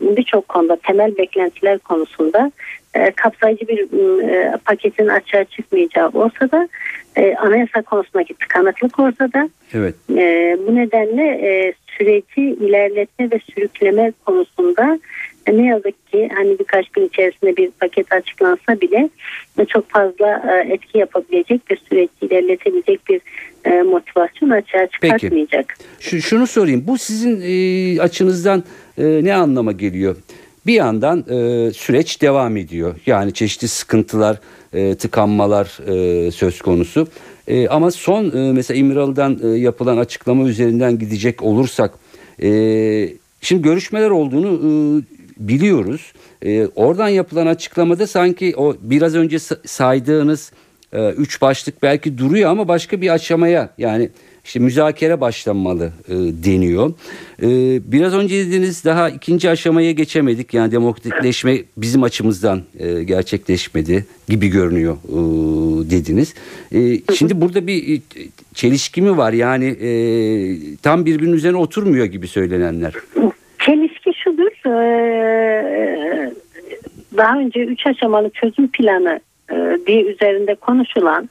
birçok 0.00 0.48
konuda 0.48 0.76
temel 0.76 1.16
beklentiler 1.16 1.78
konusunda 1.78 2.52
e, 2.94 3.10
kapsayıcı 3.10 3.68
bir 3.68 3.80
e, 4.28 4.56
paketin 4.64 5.08
açığa 5.08 5.44
çıkmayacağı 5.44 6.08
olsa 6.08 6.50
da 6.50 6.68
e, 7.16 7.34
anayasa 7.34 7.82
konusundaki 7.82 8.34
tıkanıklık 8.34 8.98
ortada. 8.98 9.48
Evet. 9.74 9.94
E, 10.10 10.56
bu 10.66 10.74
nedenle 10.74 11.22
e, 11.22 11.72
süreci 11.98 12.40
ilerletme 12.40 13.30
ve 13.30 13.40
sürükleme 13.54 14.12
konusunda 14.26 14.98
e, 15.46 15.56
ne 15.56 15.66
yazık 15.66 16.06
ki 16.12 16.28
hani 16.34 16.58
birkaç 16.58 16.88
gün 16.88 17.06
içerisinde 17.06 17.56
bir 17.56 17.70
paket 17.70 18.12
açıklansa 18.12 18.80
bile 18.80 19.08
e, 19.58 19.64
çok 19.64 19.90
fazla 19.90 20.42
e, 20.52 20.72
etki 20.72 20.98
yapabilecek 20.98 21.70
bir 21.70 21.76
süreci 21.88 22.12
ilerletebilecek 22.22 23.08
bir 23.08 23.20
e, 23.64 23.82
motivasyon 23.82 24.50
açığa 24.50 24.86
çıkartmayacak. 24.86 25.74
Şu, 26.00 26.22
şunu 26.22 26.46
sorayım. 26.46 26.84
Bu 26.86 26.98
sizin 26.98 27.40
e, 27.40 28.00
açınızdan 28.00 28.64
e, 28.98 29.24
ne 29.24 29.34
anlama 29.34 29.72
geliyor? 29.72 30.16
Bir 30.66 30.74
yandan 30.74 31.18
e, 31.18 31.70
süreç 31.72 32.22
devam 32.22 32.56
ediyor. 32.56 32.94
Yani 33.06 33.32
çeşitli 33.32 33.68
sıkıntılar, 33.68 34.40
e, 34.72 34.94
tıkanmalar 34.94 35.78
e, 36.26 36.30
söz 36.30 36.62
konusu. 36.62 37.08
E, 37.48 37.68
ama 37.68 37.90
son 37.90 38.36
e, 38.36 38.52
mesela 38.52 38.78
İmralı'dan 38.78 39.40
e, 39.44 39.48
yapılan 39.48 39.96
açıklama 39.96 40.48
üzerinden 40.48 40.98
gidecek 40.98 41.42
olursak 41.42 41.94
e, 42.42 42.48
şimdi 43.40 43.62
görüşmeler 43.62 44.10
olduğunu 44.10 44.58
e, 44.58 44.70
biliyoruz. 45.48 46.12
E, 46.42 46.66
oradan 46.66 47.08
yapılan 47.08 47.46
açıklamada 47.46 48.06
sanki 48.06 48.54
o 48.56 48.76
biraz 48.80 49.14
önce 49.14 49.36
sa- 49.36 49.68
saydığınız 49.68 50.52
e, 50.94 51.10
üç 51.10 51.42
başlık 51.42 51.82
belki 51.82 52.18
duruyor 52.18 52.50
ama 52.50 52.68
başka 52.68 53.00
bir 53.00 53.08
aşamaya 53.14 53.68
yani 53.78 54.08
işte 54.44 54.60
müzakere 54.60 55.20
başlanmalı 55.20 55.92
e, 56.08 56.14
deniyor. 56.44 56.90
E, 57.42 57.48
biraz 57.92 58.14
önce 58.14 58.46
dediğiniz 58.46 58.84
daha 58.84 59.10
ikinci 59.10 59.50
aşamaya 59.50 59.92
geçemedik. 59.92 60.54
Yani 60.54 60.72
demokratikleşme 60.72 61.56
bizim 61.76 62.02
açımızdan 62.02 62.62
e, 62.78 63.02
gerçekleşmedi 63.02 64.06
gibi 64.28 64.48
görünüyor 64.48 64.96
e, 65.08 65.16
dediniz. 65.90 66.34
E, 66.74 66.98
şimdi 67.14 67.40
burada 67.40 67.66
bir 67.66 67.96
e, 67.98 68.00
çelişki 68.54 69.02
mi 69.02 69.16
var? 69.16 69.32
Yani 69.32 69.64
e, 69.66 69.88
tam 70.82 71.06
birbirinin 71.06 71.32
üzerine 71.36 71.56
oturmuyor 71.56 72.06
gibi 72.06 72.28
söylenenler. 72.28 72.92
Çelişki 73.66 74.10
şudur. 74.24 74.70
e, 74.70 76.32
Daha 77.16 77.38
önce 77.38 77.60
üç 77.60 77.86
aşamalı 77.86 78.30
çözüm 78.30 78.68
planı 78.68 79.20
diye 79.86 80.02
üzerinde 80.02 80.54
konuşulan 80.54 81.28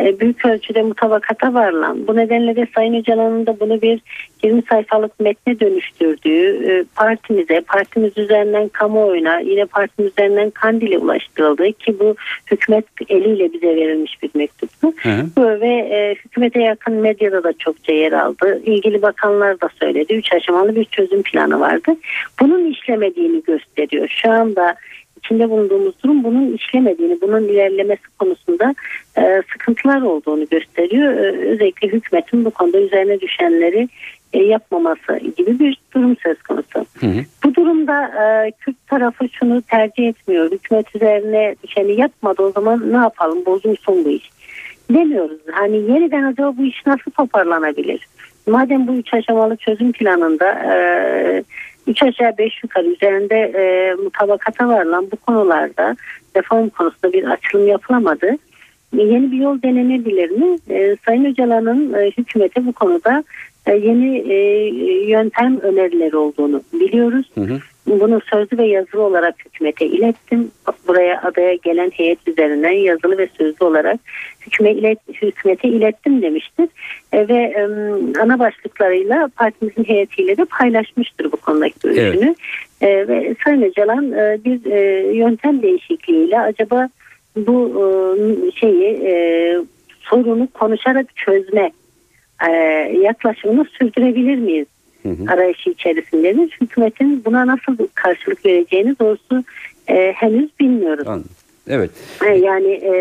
e, 0.00 0.20
büyük 0.20 0.44
ölçüde 0.44 0.82
mutabakata 0.82 1.54
varılan 1.54 2.06
bu 2.06 2.16
nedenle 2.16 2.56
de 2.56 2.66
Sayın 2.74 2.94
Öcalan'ın 2.94 3.46
da 3.46 3.60
bunu 3.60 3.82
bir 3.82 4.00
20 4.42 4.62
sayfalık 4.62 5.20
metne 5.20 5.60
dönüştürdüğü 5.60 6.70
e, 6.70 6.84
partimize 6.96 7.60
partimiz 7.60 8.18
üzerinden 8.18 8.68
kamuoyuna 8.68 9.40
yine 9.40 9.64
partimiz 9.64 10.12
üzerinden 10.12 10.50
Kandil'e 10.50 10.98
ulaştırıldı 10.98 11.72
ki 11.72 12.00
bu 12.00 12.14
hükümet 12.50 12.84
eliyle 13.08 13.52
bize 13.52 13.76
verilmiş 13.76 14.22
bir 14.22 14.30
mektuptu. 14.34 14.92
Hı 15.02 15.60
Ve 15.60 15.68
e, 15.68 16.14
hükümete 16.24 16.62
yakın 16.62 16.94
medyada 16.94 17.44
da 17.44 17.52
çokça 17.52 17.92
yer 17.92 18.12
aldı. 18.12 18.62
İlgili 18.64 19.02
bakanlar 19.02 19.60
da 19.60 19.68
söyledi. 19.80 20.14
Üç 20.14 20.32
aşamalı 20.32 20.76
bir 20.76 20.84
çözüm 20.84 21.22
planı 21.22 21.60
vardı. 21.60 21.96
Bunun 22.40 22.70
işlemediğini 22.70 23.42
gösteriyor. 23.42 24.08
Şu 24.22 24.30
anda 24.30 24.76
içinde 25.18 25.50
bulunduğumuz 25.50 25.94
durum 26.04 26.24
bunun 26.24 26.52
işlemediğini, 26.52 27.20
bunun 27.20 27.42
ilerlemesi 27.42 28.02
konusunda 28.18 28.74
e, 29.18 29.42
sıkıntılar 29.52 30.02
olduğunu 30.02 30.46
gösteriyor. 30.50 31.12
E, 31.12 31.48
özellikle 31.48 31.88
hükümetin 31.88 32.44
bu 32.44 32.50
konuda 32.50 32.80
üzerine 32.80 33.20
düşenleri 33.20 33.88
e, 34.32 34.38
yapmaması 34.38 35.18
gibi 35.36 35.58
bir 35.58 35.78
durum 35.94 36.16
söz 36.16 36.42
konusu. 36.42 36.86
Hı 37.00 37.06
hı. 37.06 37.24
Bu 37.44 37.54
durumda 37.54 38.04
e, 38.04 38.50
Kürt 38.50 38.86
tarafı 38.86 39.28
şunu 39.28 39.62
tercih 39.62 40.08
etmiyor. 40.08 40.52
Hükümet 40.52 40.96
üzerine 40.96 41.56
düşeni 41.64 42.00
yapmadı 42.00 42.42
o 42.42 42.50
zaman 42.50 42.92
ne 42.92 42.96
yapalım 42.96 43.46
bozulsun 43.46 44.04
bu 44.04 44.08
iş. 44.08 44.30
Demiyoruz. 44.90 45.40
Hani 45.52 45.76
yeniden 45.76 46.22
acaba 46.22 46.54
bu 46.58 46.64
iş 46.64 46.86
nasıl 46.86 47.10
toparlanabilir? 47.10 48.06
Madem 48.46 48.88
bu 48.88 48.94
üç 48.94 49.14
aşamalı 49.14 49.56
çözüm 49.56 49.92
planında 49.92 50.50
e, 50.50 51.44
üç 51.88 52.02
aşağı 52.02 52.38
beş 52.38 52.62
yukarı 52.62 52.86
üzerinde 52.86 53.36
e, 53.36 53.94
mutabakata 53.94 54.68
varılan 54.68 55.08
bu 55.12 55.16
konularda 55.16 55.96
reform 56.36 56.68
konusunda 56.68 57.12
bir 57.12 57.24
açılım 57.24 57.68
yapılamadı. 57.68 58.26
E, 58.98 59.02
Yeni 59.02 59.32
bir 59.32 59.36
yol 59.36 59.62
denenebilir 59.62 60.30
mi? 60.30 60.58
E, 60.70 60.96
Sayın 61.06 61.24
Öcalan'ın 61.24 61.94
e, 61.94 62.10
hükümete 62.10 62.66
bu 62.66 62.72
konuda 62.72 63.24
yeni 63.72 64.18
e, 64.18 64.36
yöntem 65.06 65.60
önerileri 65.60 66.16
olduğunu 66.16 66.62
biliyoruz. 66.72 67.30
Hı 67.34 67.40
hı. 67.40 67.58
Bunu 67.86 68.20
sözlü 68.20 68.58
ve 68.58 68.66
yazılı 68.66 69.02
olarak 69.02 69.34
hükümete 69.44 69.86
ilettim. 69.86 70.50
Buraya 70.88 71.22
adaya 71.22 71.54
gelen 71.54 71.90
heyet 71.90 72.28
üzerinden 72.28 72.70
yazılı 72.70 73.18
ve 73.18 73.28
sözlü 73.38 73.64
olarak 73.64 74.00
hüküme 74.46 74.72
ilet, 74.72 74.98
hükümete 75.22 75.68
ilettim 75.68 76.22
demiştir. 76.22 76.68
E, 77.12 77.28
ve 77.28 77.34
e, 77.34 77.62
ana 78.20 78.38
başlıklarıyla 78.38 79.28
partimizin 79.36 79.84
heyetiyle 79.84 80.36
de 80.36 80.44
paylaşmıştır 80.44 81.32
bu 81.32 81.36
konudaki 81.36 81.78
görüşünü. 81.82 82.34
E, 82.80 83.08
ve 83.08 83.34
Sayın 83.44 83.62
Öcalan 83.62 84.12
e, 84.12 84.38
bir 84.44 84.70
e, 84.70 85.12
yöntem 85.16 85.62
değişikliğiyle 85.62 86.40
acaba 86.40 86.88
bu 87.36 87.72
e, 87.78 88.50
şeyi 88.60 88.84
e, 88.84 89.12
sorunu 90.00 90.48
konuşarak 90.54 91.16
çözme 91.16 91.70
e, 92.48 92.52
yaklaşımını 93.02 93.64
sürdürebilir 93.64 94.36
miyiz? 94.36 94.66
Hı 95.02 95.08
hı. 95.08 95.32
arayışı 95.32 95.70
içerisindedir. 95.70 96.58
Hükümetin 96.60 97.24
buna 97.24 97.46
nasıl 97.46 97.76
karşılık 97.94 98.46
vereceğini 98.46 98.98
doğrusu 98.98 99.44
e, 99.88 100.12
henüz 100.12 100.50
bilmiyoruz. 100.60 101.06
Anladım. 101.06 101.30
Evet. 101.68 101.90
E, 102.26 102.34
yani 102.34 102.72
e, 102.72 102.92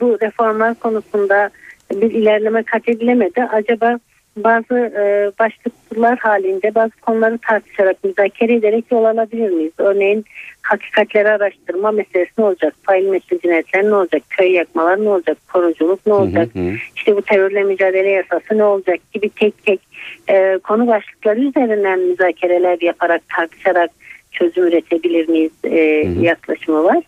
bu 0.00 0.18
reformlar 0.22 0.74
konusunda 0.74 1.50
bir 1.92 2.10
ilerleme 2.10 2.62
kat 2.62 2.88
edilemedi. 2.88 3.42
Acaba 3.42 3.98
bazı 4.36 4.74
e, 4.74 5.30
başlıklar 5.38 6.18
halinde 6.18 6.74
bazı 6.74 7.00
konuları 7.00 7.38
tartışarak 7.38 8.04
müzakere 8.04 8.54
ederek 8.54 8.84
yol 8.90 9.04
alabilir 9.04 9.50
miyiz? 9.50 9.72
Örneğin 9.78 10.24
hakikatleri 10.62 11.28
araştırma 11.28 11.90
meselesi 11.90 12.30
ne 12.38 12.44
olacak? 12.44 12.74
Fail 12.82 13.08
meşru 13.08 13.38
cinayetler 13.38 13.84
ne 13.84 13.94
olacak? 13.94 14.22
Köy 14.30 14.52
yakmalar 14.52 15.04
ne 15.04 15.08
olacak? 15.08 15.38
Koruculuk 15.52 16.06
ne 16.06 16.12
olacak? 16.12 16.48
hı 16.54 16.58
hı. 16.58 16.72
İşte 16.96 17.16
bu 17.16 17.22
terörle 17.22 17.62
mücadele 17.62 18.10
yasası 18.10 18.58
ne 18.58 18.64
olacak 18.64 18.98
gibi 19.12 19.30
tek 19.30 19.64
tek 19.64 19.80
e, 20.28 20.58
konu 20.58 20.86
başlıkları 20.86 21.40
üzerinden 21.40 21.98
müzakereler 21.98 22.78
yaparak 22.80 23.22
tartışarak 23.36 23.90
çözüm 24.32 24.66
üretebilir 24.66 25.28
miyiz 25.28 25.52
e, 25.64 26.04
Hı 26.04 26.08
hı. 26.08 26.24
yaklaşımı 26.24 26.84
var. 26.84 27.02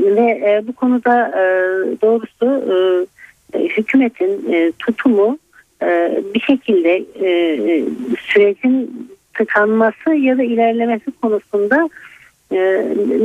Ve 0.00 0.20
e, 0.20 0.62
bu 0.68 0.72
konuda 0.72 1.28
e, 1.28 1.42
doğrusu 2.02 2.46
e, 3.54 3.58
hükümetin 3.58 4.52
e, 4.52 4.72
tutumu 4.78 5.38
e, 5.82 6.22
bir 6.34 6.40
şekilde 6.40 7.04
e, 7.20 7.28
e, 7.72 7.84
sürecin 8.20 9.08
tıkanması 9.34 10.14
ya 10.14 10.38
da 10.38 10.42
ilerlemesi 10.42 11.12
konusunda 11.22 11.88
e, 12.52 12.56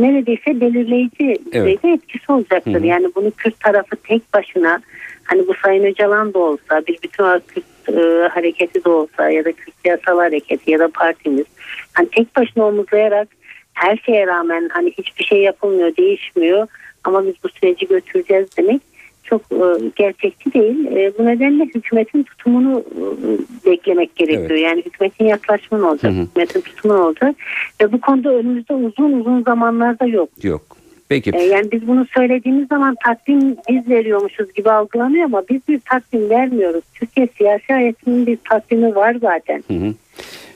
neredeyse 0.02 0.62
belirleyici 0.62 1.38
düzeyde 1.46 1.92
etkisi 1.92 2.32
olacaktır. 2.32 2.74
Hı 2.74 2.78
hı. 2.78 2.86
Yani 2.86 3.08
bunu 3.16 3.32
Kürt 3.32 3.60
tarafı 3.60 3.96
tek 3.96 4.34
başına 4.34 4.82
hani 5.24 5.48
bu 5.48 5.54
Sayın 5.64 5.84
Öcalan 5.84 6.34
da 6.34 6.40
olsa 6.40 6.82
bir 6.88 6.98
bütün 7.04 7.40
Kürt 7.48 7.66
e, 7.90 8.28
hareketi 8.28 8.86
de 8.86 8.90
olsa 8.90 9.30
ya 9.30 9.46
da 9.46 9.52
Kürt 9.52 9.76
siyasal 9.82 10.18
hareketi 10.18 10.72
ya 10.72 10.80
da 10.80 10.88
partimiz 10.88 11.46
hani 11.94 12.10
tek 12.10 12.36
başına 12.36 12.68
omuzlayarak 12.68 13.28
her 13.74 13.98
şeye 13.98 14.28
rağmen 14.28 14.70
hani 14.74 14.92
hiçbir 14.92 15.24
şey 15.24 15.42
yapılmıyor 15.42 15.96
değişmiyor 15.98 16.68
ama 17.04 17.26
biz 17.26 17.36
bu 17.44 17.50
süreci 17.50 17.88
götüreceğiz 17.88 18.58
demek 18.58 18.82
çok 19.24 19.42
e, 19.42 19.92
gerçekçi 19.96 20.54
değil. 20.54 20.86
E, 20.86 21.12
bu 21.18 21.26
nedenle 21.26 21.64
hükümetin 21.64 22.24
tutumunu 22.24 22.80
e, 22.80 23.72
beklemek 23.72 24.16
gerekiyor. 24.16 24.50
Evet. 24.50 24.62
Yani 24.62 24.84
hükümetin 24.86 25.26
yaklaşımı 25.26 25.90
olacak, 25.90 26.14
hükümetin 26.14 26.62
tutumu 26.62 26.94
olacak. 26.94 27.36
Ve 27.82 27.92
bu 27.92 28.02
konuda 28.02 28.30
önümüzde 28.30 28.74
uzun 28.74 29.14
uzun 29.14 29.44
zamanlarda 29.44 30.06
yok. 30.06 30.30
Yok. 30.44 30.78
Peki. 31.10 31.32
E, 31.34 31.44
yani 31.44 31.72
biz 31.72 31.88
bunu 31.88 32.06
söylediğimiz 32.16 32.68
zaman 32.68 32.96
takvim 33.06 33.56
biz 33.70 33.90
veriyormuşuz 33.90 34.54
gibi 34.54 34.72
algılanıyor 34.72 35.26
ama 35.26 35.44
biz 35.50 35.62
bir 35.68 35.80
takvim 35.80 36.30
vermiyoruz. 36.30 36.84
Türkiye 36.94 37.28
siyasi 37.38 37.74
hayatının 37.74 38.28
bir 38.28 38.38
takvimi 38.50 38.96
var 38.96 39.16
zaten. 39.22 39.64
Hı 39.68 39.74
hı. 39.74 39.94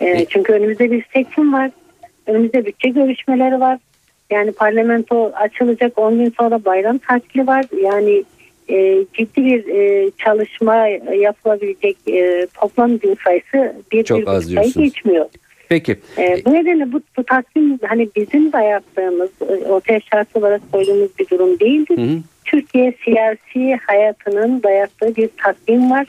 E, 0.02 0.26
çünkü 0.26 0.54
önümüzde 0.54 0.92
bir 0.92 1.06
seçim 1.14 1.54
var. 1.54 1.72
Önümüzde 2.28 2.66
bütçe 2.66 2.90
görüşmeleri 2.90 3.60
var. 3.60 3.80
Yani 4.30 4.52
parlamento 4.52 5.32
açılacak 5.36 5.98
10 5.98 6.18
gün 6.18 6.34
sonra 6.38 6.66
bayram 6.66 6.98
tatili 6.98 7.48
var. 7.48 7.66
Yani 7.84 8.24
e, 8.70 9.06
ciddi 9.14 9.46
bir 9.46 9.68
e, 9.68 10.12
çalışma 10.18 10.88
yapılabilecek 11.18 11.98
e, 12.08 12.48
toplam 12.54 12.98
gün 12.98 13.18
sayısı 13.24 13.76
bir, 13.92 14.04
Çok 14.04 14.20
bir 14.20 14.28
az 14.28 14.46
sayı 14.46 14.74
geçmiyor. 14.74 15.26
Peki. 15.70 16.00
E, 16.18 16.46
bu 16.46 16.54
nedenle 16.54 16.92
bu, 16.92 17.02
bu 17.18 17.24
takvim 17.24 17.80
hani 17.88 18.10
bizim 18.16 18.52
dayattığımız 18.52 19.30
e, 19.42 19.68
ortaya 19.68 20.00
şart 20.00 20.36
olarak 20.36 20.62
koyduğumuz 20.72 21.10
bir 21.20 21.28
durum 21.30 21.60
değildir. 21.60 21.98
Hı 21.98 22.02
hı. 22.02 22.20
Türkiye 22.46 22.94
siyasi 23.04 23.76
hayatının 23.88 24.64
dayattığı 24.64 25.16
bir 25.16 25.30
takvim 25.38 25.92
var. 25.92 26.08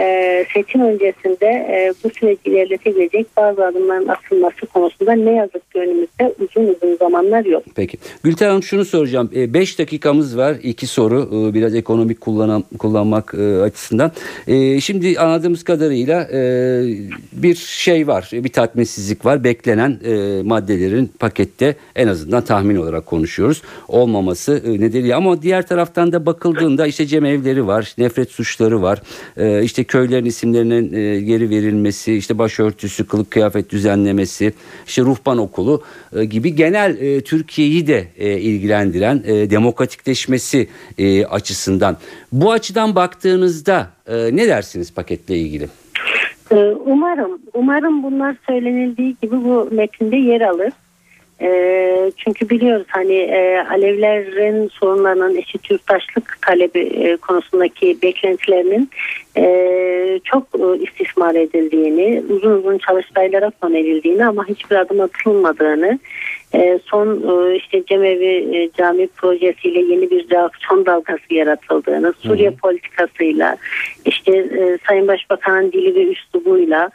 Ee, 0.00 0.46
seçim 0.54 0.80
öncesinde 0.80 1.46
e, 1.46 1.94
bu 2.04 2.10
süreci 2.10 2.40
ilerletebilecek 2.44 3.26
bazı 3.36 3.66
adımların 3.66 4.08
atılması 4.08 4.66
konusunda 4.66 5.12
ne 5.12 5.32
yazık 5.32 5.72
ki 5.72 5.78
önümüzde 5.78 6.34
uzun 6.40 6.74
uzun 6.74 6.96
zamanlar 6.96 7.44
yok. 7.44 7.62
Peki. 7.74 7.98
Gülten 8.22 8.48
Hanım 8.48 8.62
şunu 8.62 8.84
soracağım. 8.84 9.30
5 9.34 9.78
dakikamız 9.78 10.36
var. 10.38 10.56
İki 10.62 10.86
soru 10.86 11.30
e, 11.32 11.54
biraz 11.54 11.74
ekonomik 11.74 12.20
kullanan, 12.20 12.64
kullanmak 12.78 13.34
e, 13.34 13.60
açısından. 13.62 14.12
E, 14.46 14.80
şimdi 14.80 15.18
anladığımız 15.18 15.64
kadarıyla 15.64 16.28
e, 16.32 16.40
bir 17.32 17.54
şey 17.54 18.06
var. 18.06 18.30
Bir 18.32 18.48
tatminsizlik 18.48 19.24
var. 19.24 19.44
Beklenen 19.44 19.98
e, 20.04 20.42
maddelerin 20.42 21.12
pakette 21.18 21.76
en 21.96 22.08
azından 22.08 22.44
tahmin 22.44 22.76
olarak 22.76 23.06
konuşuyoruz. 23.06 23.62
Olmaması 23.88 24.62
e, 24.66 24.80
nedeniyle 24.80 25.14
ama 25.14 25.42
diğer 25.42 25.66
taraftan 25.66 26.12
da 26.12 26.26
bakıldığında 26.26 26.86
işte 26.86 27.06
cemevleri 27.06 27.66
var. 27.66 27.94
Nefret 27.98 28.30
suçları 28.30 28.82
var. 28.82 29.02
E, 29.36 29.62
işte 29.62 29.84
köylerin 29.86 30.24
isimlerinin 30.24 30.92
e, 30.92 31.20
geri 31.20 31.50
verilmesi, 31.50 32.14
işte 32.14 32.38
başörtüsü, 32.38 33.06
kılık 33.06 33.30
kıyafet 33.30 33.70
düzenlemesi, 33.70 34.52
işte 34.86 35.02
ruhban 35.02 35.38
okulu 35.38 35.82
e, 36.16 36.24
gibi 36.24 36.54
genel 36.54 36.96
e, 37.00 37.20
Türkiye'yi 37.20 37.86
de 37.86 38.04
e, 38.18 38.38
ilgilendiren 38.38 39.22
e, 39.26 39.50
demokratikleşmesi 39.50 40.68
e, 40.98 41.24
açısından. 41.24 41.96
Bu 42.32 42.52
açıdan 42.52 42.94
baktığınızda 42.94 43.90
e, 44.06 44.36
ne 44.36 44.48
dersiniz 44.48 44.94
paketle 44.94 45.36
ilgili? 45.36 45.68
Ee, 46.52 46.56
Umarım, 46.86 47.38
umarım 47.54 48.02
bunlar 48.02 48.36
söylenildiği 48.46 49.16
gibi 49.22 49.44
bu 49.44 49.68
metinde 49.72 50.16
yer 50.16 50.40
alır. 50.40 50.72
Ee, 51.40 52.12
çünkü 52.16 52.50
biliyoruz 52.50 52.86
hani 52.88 53.14
e, 53.14 53.64
Alevlerin 53.70 54.68
sorunlarının 54.68 55.36
eşit 55.36 55.70
yurttaşlık 55.70 56.38
talebi 56.42 56.78
e, 56.80 57.16
konusundaki 57.16 57.98
beklentilerinin 58.02 58.90
e, 59.36 60.20
çok 60.24 60.42
e, 60.54 60.82
istismar 60.82 61.34
edildiğini, 61.34 62.22
uzun 62.28 62.50
uzun 62.50 62.78
çalıştaylara 62.78 63.52
son 63.62 63.74
edildiğini 63.74 64.26
ama 64.26 64.46
hiçbir 64.48 64.76
adım 64.76 65.00
atılmadığını, 65.00 65.98
e, 66.54 66.78
son 66.84 67.08
e, 67.08 67.56
işte 67.56 67.84
Cemevi 67.86 68.56
e, 68.56 68.70
Cami 68.78 69.06
projesiyle 69.06 69.80
yeni 69.80 70.10
bir 70.10 70.30
reaksiyon 70.30 70.86
dalgası 70.86 71.34
yaratıldığını, 71.34 72.12
Suriye 72.18 72.50
politikasıyla, 72.50 73.56
işte 74.04 74.36
e, 74.36 74.78
Sayın 74.88 75.08
Başbakan'ın 75.08 75.72
dili 75.72 75.94
ve 75.94 76.04
üslubuyla 76.04 76.90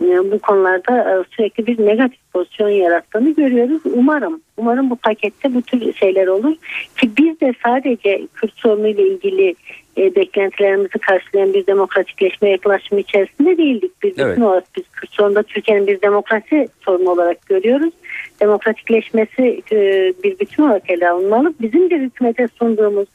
e, 0.00 0.32
bu 0.32 0.38
konularda 0.38 1.20
e, 1.20 1.24
sürekli 1.36 1.66
bir 1.66 1.86
negatif 1.86 2.20
pozisyon 2.32 2.68
yarattığını 2.68 3.34
görüyoruz. 3.34 3.82
Umarım, 3.84 4.40
umarım 4.56 4.90
bu 4.90 4.96
pakette 4.96 5.54
bu 5.54 5.62
tür 5.62 5.92
şeyler 5.92 6.26
olur 6.26 6.56
ki 7.00 7.10
biz 7.18 7.40
de 7.40 7.54
sadece 7.64 8.26
Kürt 8.34 8.54
sorunu 8.54 8.88
ile 8.88 9.08
ilgili 9.08 9.54
e, 9.98 10.14
beklentilerimizi 10.14 10.98
karşılayan 10.98 11.54
bir 11.54 11.66
demokratikleşme 11.66 12.50
yaklaşımı 12.50 13.00
içerisinde 13.00 13.58
değildik. 13.58 13.92
Biz 14.02 14.18
Evet. 14.18 14.32
bütün 14.32 14.42
olarak 14.42 14.64
biz 14.76 14.84
Kürt 14.92 15.10
sorununda 15.10 15.42
Türkiye'nin 15.42 15.86
bir 15.86 16.02
demokrasi 16.02 16.68
sorunu 16.80 17.10
olarak 17.10 17.46
görüyoruz. 17.46 17.94
Demokratikleşmesi 18.40 19.62
e, 19.72 19.76
bir 20.24 20.38
bütün 20.38 20.62
olarak 20.62 20.90
ele 20.90 21.08
alınmalı. 21.08 21.54
Bizim 21.60 21.90
de 21.90 21.98
hükümete 21.98 22.48
sunduğumuz 22.58 23.06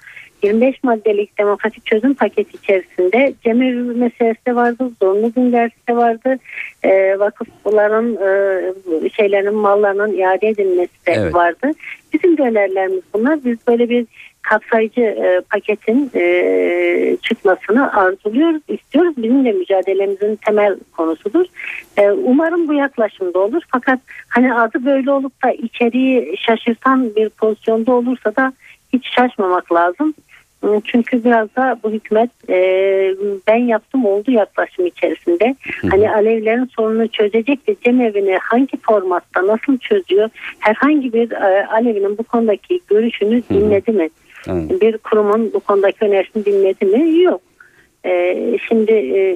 25 0.44 0.84
maddelik 0.84 1.38
demokratik 1.40 1.86
çözüm 1.86 2.14
paketi 2.14 2.58
içerisinde 2.58 3.34
cemevi 3.44 3.76
meselesi 3.76 4.46
de 4.48 4.56
vardı, 4.56 4.92
zorunlu 5.02 5.34
gün 5.34 5.52
dersi 5.52 5.88
de 5.90 5.96
vardı, 5.96 6.38
e, 6.84 7.20
vakıfların 7.20 8.14
e, 8.16 9.10
şeylerin 9.10 9.56
mallarının 9.56 10.18
iade 10.18 10.48
edilmesi 10.48 11.06
de 11.08 11.12
Evet. 11.12 11.34
vardı. 11.34 11.72
Bizim 12.14 12.38
önerilerimiz 12.38 13.02
bunlar. 13.14 13.40
Biz 13.46 13.58
böyle 13.68 13.90
bir 13.90 14.06
kapsayıcı 14.50 15.02
e, 15.02 15.42
paketin 15.52 16.12
e, 16.16 17.18
çıkmasını 17.22 17.94
arzuluyoruz, 17.94 18.62
istiyoruz. 18.68 19.14
Bizim 19.18 19.46
de 19.46 19.52
mücadelemizin 19.52 20.36
temel 20.36 20.78
konusudur. 20.98 21.46
E, 21.98 22.12
umarım 22.12 22.68
bu 22.68 22.74
yaklaşımda 22.74 23.40
olur. 23.40 23.62
Fakat 23.72 24.00
hani 24.30 24.54
adı 24.54 24.86
böyle 24.86 25.12
olup 25.12 25.44
da 25.44 25.52
içeriği 25.52 26.36
şaşırtan 26.38 27.16
bir 27.16 27.30
pozisyonda 27.30 27.92
olursa 27.92 28.36
da 28.36 28.54
hiç 28.94 29.08
şaşmamak 29.16 29.74
lazım. 29.74 30.14
Çünkü 30.84 31.24
biraz 31.24 31.56
da 31.56 31.80
bu 31.84 31.92
hükümet 31.92 32.30
e, 32.50 32.58
ben 33.48 33.58
yaptım 33.58 34.06
oldu 34.06 34.32
yaklaşım 34.32 34.86
içerisinde. 34.86 35.56
Hani 35.90 36.12
Alevlerin 36.12 36.70
sorununu 36.76 37.08
çözecek 37.08 37.68
de 37.68 37.76
cemevini 37.86 38.38
hangi 38.42 38.78
formatta 38.78 39.48
nasıl 39.48 39.78
çözüyor? 39.78 40.30
Herhangi 40.60 41.14
bir 41.14 41.32
e, 41.32 41.68
Alevinin 41.68 42.18
bu 42.18 42.24
konudaki 42.24 42.80
görüşünü 42.90 43.44
dinledi 43.50 43.92
mi? 43.92 44.10
Evet. 44.48 44.82
Bir 44.82 44.98
kurumun 44.98 45.54
bu 45.54 45.60
konudaki 45.60 46.06
önerisini 46.06 46.46
dinledi 46.46 46.86
mi? 46.86 47.24
Yok. 47.24 47.42
Ee, 48.06 48.58
şimdi 48.68 48.92
e, 48.92 49.36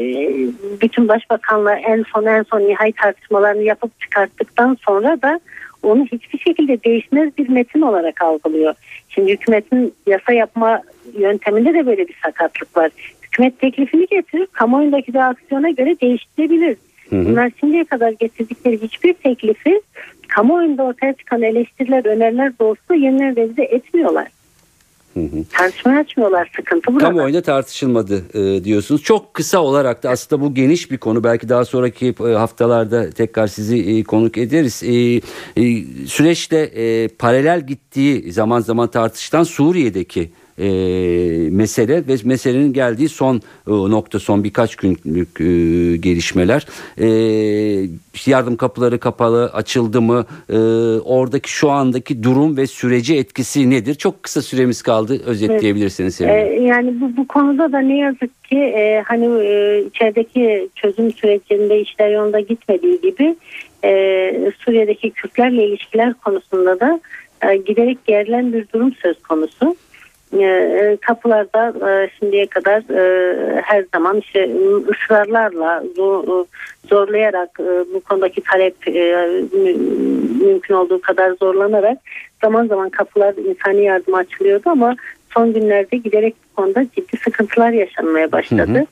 bütün 0.81 1.07
başbakanlar 1.07 1.81
en 1.87 2.03
son 2.13 2.25
en 2.25 2.43
son 2.43 2.59
nihai 2.59 2.93
tartışmalarını 2.93 3.63
yapıp 3.63 3.99
çıkarttıktan 3.99 4.77
sonra 4.85 5.21
da 5.21 5.39
onu 5.83 6.05
hiçbir 6.05 6.39
şekilde 6.39 6.83
değişmez 6.83 7.37
bir 7.37 7.49
metin 7.49 7.81
olarak 7.81 8.21
algılıyor. 8.21 8.73
Şimdi 9.09 9.31
hükümetin 9.31 9.93
yasa 10.07 10.33
yapma 10.33 10.81
yönteminde 11.17 11.73
de 11.73 11.85
böyle 11.85 12.07
bir 12.07 12.15
sakatlık 12.23 12.77
var. 12.77 12.91
Hükümet 13.23 13.59
teklifini 13.59 14.05
getirir, 14.07 14.47
kamuoyundaki 14.51 15.13
reaksiyona 15.13 15.69
göre 15.69 15.95
değiştirebilir. 16.01 16.77
Hı 17.09 17.15
hı. 17.15 17.25
Bunlar 17.25 17.51
şimdiye 17.59 17.85
kadar 17.85 18.11
getirdikleri 18.11 18.81
hiçbir 18.81 19.13
teklifi 19.13 19.81
kamuoyunda 20.27 20.83
ortaya 20.83 21.13
çıkan 21.13 21.41
eleştiriler, 21.41 22.05
öneriler 22.05 22.51
doğrultusunda 22.59 23.05
yeniden 23.05 23.35
revize 23.35 23.63
etmiyorlar. 23.63 24.27
Hı 25.13 25.19
hı. 25.19 25.43
Tartışma 25.51 25.91
açmıyorlar. 25.91 26.51
Sıkıntı 26.55 26.93
burada. 26.93 27.05
Kamuoyunda 27.05 27.41
tartışılmadı 27.41 28.23
e, 28.33 28.63
diyorsunuz. 28.63 29.03
Çok 29.03 29.33
kısa 29.33 29.59
olarak 29.59 30.03
da 30.03 30.09
aslında 30.09 30.41
bu 30.41 30.53
geniş 30.53 30.91
bir 30.91 30.97
konu. 30.97 31.23
Belki 31.23 31.49
daha 31.49 31.65
sonraki 31.65 32.15
e, 32.19 32.23
haftalarda 32.23 33.09
tekrar 33.09 33.47
sizi 33.47 33.77
e, 33.77 34.03
konuk 34.03 34.37
ederiz. 34.37 34.83
E, 34.83 35.21
e, 35.63 35.85
süreçte 36.07 36.57
e, 36.57 37.07
paralel 37.07 37.67
gittiği 37.67 38.31
zaman 38.31 38.59
zaman 38.59 38.87
tartışılan 38.87 39.43
Suriye'deki 39.43 40.31
e, 40.59 40.69
mesele 41.51 42.07
ve 42.07 42.15
meselenin 42.23 42.73
geldiği 42.73 43.09
son 43.09 43.35
e, 43.35 43.71
nokta 43.71 44.19
son 44.19 44.43
birkaç 44.43 44.75
günlük 44.75 45.41
e, 45.41 45.97
gelişmeler 45.97 46.67
e, 46.97 47.07
yardım 48.25 48.55
kapıları 48.57 48.99
kapalı 48.99 49.45
açıldı 49.45 50.01
mı 50.01 50.25
E, 50.49 50.57
oradaki 50.99 51.51
şu 51.51 51.69
andaki 51.69 52.23
durum 52.23 52.57
ve 52.57 52.67
süreci 52.67 53.15
etkisi 53.17 53.69
nedir 53.69 53.95
çok 53.95 54.23
kısa 54.23 54.41
süremiz 54.41 54.81
kaldı 54.81 55.21
özetleyebilirsiniz 55.25 56.21
Ee, 56.21 56.25
sevgili. 56.25 56.67
yani 56.67 57.01
bu, 57.01 57.17
bu 57.17 57.27
konuda 57.27 57.71
da 57.71 57.79
ne 57.79 57.97
yazık 57.97 58.43
ki 58.43 58.57
e, 58.57 59.03
hani 59.07 59.25
e, 59.25 59.83
içerideki 59.87 60.69
çözüm 60.75 61.11
sürecinde 61.13 61.81
işler 61.81 62.09
yolunda 62.11 62.39
gitmediği 62.39 63.01
gibi 63.01 63.35
e, 63.83 64.51
Suriye'deki 64.59 65.11
Kürtlerle 65.11 65.65
ilişkiler 65.67 66.13
konusunda 66.13 66.79
da 66.79 66.99
e, 67.49 67.57
giderek 67.57 68.05
gerilen 68.05 68.53
bir 68.53 68.67
durum 68.73 68.93
söz 69.01 69.21
konusu. 69.23 69.75
E, 70.33 70.43
e, 70.43 70.97
kapılarda 71.01 71.73
e, 71.89 72.09
şimdiye 72.19 72.45
kadar 72.45 72.77
e, 72.77 73.61
her 73.61 73.85
zaman 73.93 74.17
işte 74.19 74.49
ısrarlarla 74.89 75.83
zor- 75.95 76.45
zorlayarak 76.89 77.59
bu 77.93 77.99
konudaki 77.99 78.41
talep 78.41 78.87
mü- 78.87 79.77
mümkün 80.45 80.73
olduğu 80.73 81.01
kadar 81.01 81.31
zorlanarak 81.31 81.97
zaman 82.41 82.67
zaman 82.67 82.89
kapılar 82.89 83.33
insani 83.33 83.83
yardım 83.83 84.13
açılıyordu 84.13 84.69
ama 84.69 84.95
son 85.33 85.53
günlerde 85.53 85.97
giderek 85.97 86.35
bu 86.51 86.55
konuda 86.61 86.85
ciddi 86.95 87.17
sıkıntılar 87.17 87.71
yaşanmaya 87.71 88.31
başladı. 88.31 88.73
Hı 88.73 88.79
hı. 88.79 88.85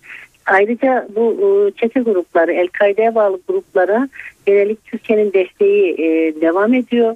Ayrıca 0.45 1.07
bu 1.15 1.71
çete 1.81 1.99
grupları, 1.99 2.53
El-Kaide'ye 2.53 3.15
bağlı 3.15 3.39
gruplara 3.47 4.09
yönelik 4.47 4.85
Türkiye'nin 4.85 5.33
desteği 5.33 5.97
devam 6.41 6.73
ediyor. 6.73 7.15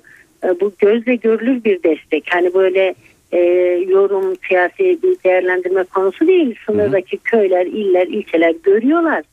Bu 0.62 0.74
gözle 0.80 1.16
görülür 1.16 1.64
bir 1.64 1.84
destek. 1.84 2.24
Hani 2.30 2.54
böyle 2.54 2.96
e, 3.32 3.39
yorum, 3.88 4.36
siyasi 4.48 5.04
bir 5.04 5.24
değerlendirme 5.24 5.84
konusu 5.84 6.28
değil. 6.28 6.56
Sınırdaki 6.65 7.17
köyler, 7.17 7.65
iller, 7.65 8.08
ilçeler 8.08 8.56
görüyorlar. 8.63 9.24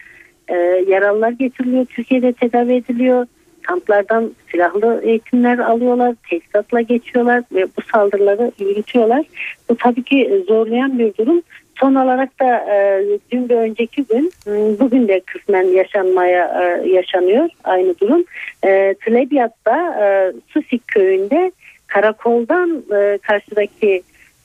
E, 0.49 0.57
yaralılar 0.89 1.31
getiriliyor, 1.31 1.85
Türkiye'de 1.85 2.33
tedavi 2.33 2.75
ediliyor. 2.75 3.27
kamplardan 3.63 4.31
silahlı 4.51 5.01
eğitimler 5.05 5.59
alıyorlar, 5.59 6.15
teçhizatla 6.31 6.81
geçiyorlar 6.81 7.43
ve 7.53 7.67
bu 7.67 7.83
saldırıları 7.93 8.53
yürütüyorlar. 8.59 9.25
Bu 9.71 9.77
tabii 9.77 10.03
ki 10.03 10.45
zorlayan 10.49 10.99
bir 10.99 11.15
durum. 11.15 11.43
Son 11.81 11.95
olarak 11.95 12.41
da 12.41 12.57
e, 12.75 13.05
dün 13.31 13.49
ve 13.49 13.55
önceki 13.55 14.05
gün 14.05 14.33
m, 14.47 14.79
bugün 14.81 15.09
de 15.09 15.21
kısmen 15.21 15.63
yaşanmaya 15.63 16.45
e, 16.63 16.89
yaşanıyor 16.89 17.49
aynı 17.65 17.99
durum. 17.99 18.25
E, 18.65 18.95
Tlebiat'ta 18.95 20.05
e, 20.05 20.33
Susik 20.49 20.89
köyünde 20.89 21.53
karakoldan 21.89 22.85
e, 22.97 23.19
karşıdaki 23.23 24.03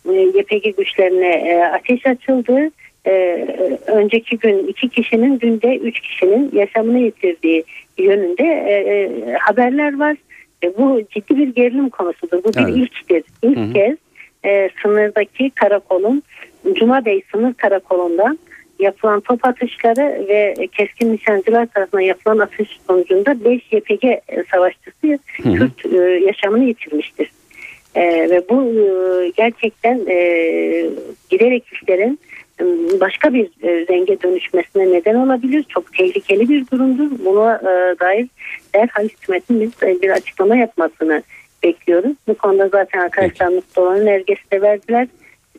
e, 0.10 0.14
YPG 0.14 0.78
güçlerine 0.78 1.32
e, 1.32 1.64
ateş 1.64 2.06
açıldı. 2.06 2.72
E, 3.08 3.12
önceki 3.88 4.38
gün 4.38 4.68
iki 4.68 4.90
kişinin 4.90 5.40
günde 5.40 5.78
üç 5.78 6.00
kişinin 6.00 6.52
yaşamını 6.54 7.00
yitirdiği 7.00 7.64
yönünde 7.98 8.44
e, 8.44 8.74
e, 8.74 9.34
haberler 9.34 10.00
var. 10.00 10.18
E, 10.64 10.78
bu 10.78 11.02
ciddi 11.12 11.38
bir 11.38 11.48
gerilim 11.48 11.90
konusudur. 11.90 12.44
Bu 12.44 12.54
bir 12.54 12.64
Evet. 12.64 12.76
ilktir. 12.76 13.24
İlk 13.44 13.58
Hı 13.58 13.62
hı. 13.62 13.74
kez 13.74 13.98
e, 14.46 14.70
sınırdaki 14.82 15.50
karakolun 15.50 16.24
Cuma 16.74 17.06
Bey 17.06 17.22
sınır 17.32 17.54
karakolundan 17.54 18.40
yapılan 18.80 19.20
top 19.20 19.46
atışları 19.46 20.28
ve 20.28 20.68
keskin 20.72 21.14
nişancılar 21.14 21.66
tarafından 21.66 22.02
yapılan 22.02 22.38
atış 22.38 22.80
sonucunda 22.88 23.46
5 23.46 23.62
YPG 23.72 24.04
savaşçısı 24.52 24.94
Hı 25.44 25.50
hı. 25.50 25.54
Kürt 25.54 25.94
e, 25.94 25.98
yaşamını 26.00 26.64
yitirmiştir. 26.64 27.32
E, 27.96 28.30
ve 28.30 28.50
bu 28.50 28.64
e, 28.64 29.30
gerçekten 29.30 30.02
e, 30.08 30.16
giderek 31.30 31.64
işlerin 31.74 32.20
e, 32.60 32.66
başka 33.00 33.34
bir 33.34 33.46
e, 33.46 33.88
renge 33.90 34.22
dönüşmesine 34.22 34.92
neden 34.92 35.16
olabilir. 35.16 35.66
Çok 35.70 35.94
tehlikeli 35.94 36.50
bir 36.50 36.68
durumdur. 36.68 37.26
Buna 37.26 37.56
e, 37.56 38.00
dair 38.00 38.28
derhal 38.76 39.04
hükümetin 39.04 39.62
biz 39.62 39.72
e, 39.84 40.02
bir 40.02 40.10
açıklama 40.10 40.56
yapmasını 40.56 41.24
bekliyoruz. 41.64 42.16
Bu 42.28 42.36
konuda 42.36 42.68
zaten 42.68 43.00
arkadaşlar 43.00 43.48
Mustafa 43.48 43.98
Erges'i 43.98 44.52
de 44.52 44.62
verdiler. 44.62 45.08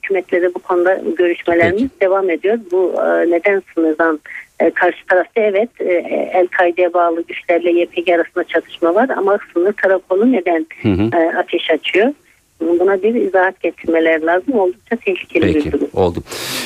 Hükümetle 0.05 0.43
de 0.43 0.55
bu 0.55 0.59
konuda 0.59 1.01
görüşmelerimiz 1.19 1.83
Peki. 1.83 2.01
devam 2.01 2.31
ediyor. 2.31 2.59
Bu 2.73 2.95
e, 2.99 3.31
neden 3.31 3.63
sınırdan 3.75 4.21
e, 4.61 4.71
karşı 4.71 5.07
tarafta 5.07 5.41
evet 5.41 5.69
e, 5.81 5.93
El-Kaide'ye 6.35 6.95
bağlı 6.95 7.23
güçlerle 7.29 7.71
YPG 7.71 8.09
arasında 8.09 8.45
çatışma 8.45 8.95
var 8.95 9.09
ama 9.17 9.39
sınır 9.55 9.73
karakolu 9.73 10.33
neden 10.33 10.67
Hı 10.83 10.89
hı. 10.89 11.11
e, 11.17 11.37
ateş 11.39 11.71
açıyor? 11.71 12.13
Buna 12.61 13.03
bir 13.03 13.15
izahat 13.15 13.61
getirmeler 13.61 14.23
lazım. 14.23 14.55
Oldukça 14.55 14.97
tehlikeli 14.97 15.53
Peki 15.53 15.67
bir 15.67 15.73
durum. 15.73 15.89
oldu. 15.95 16.19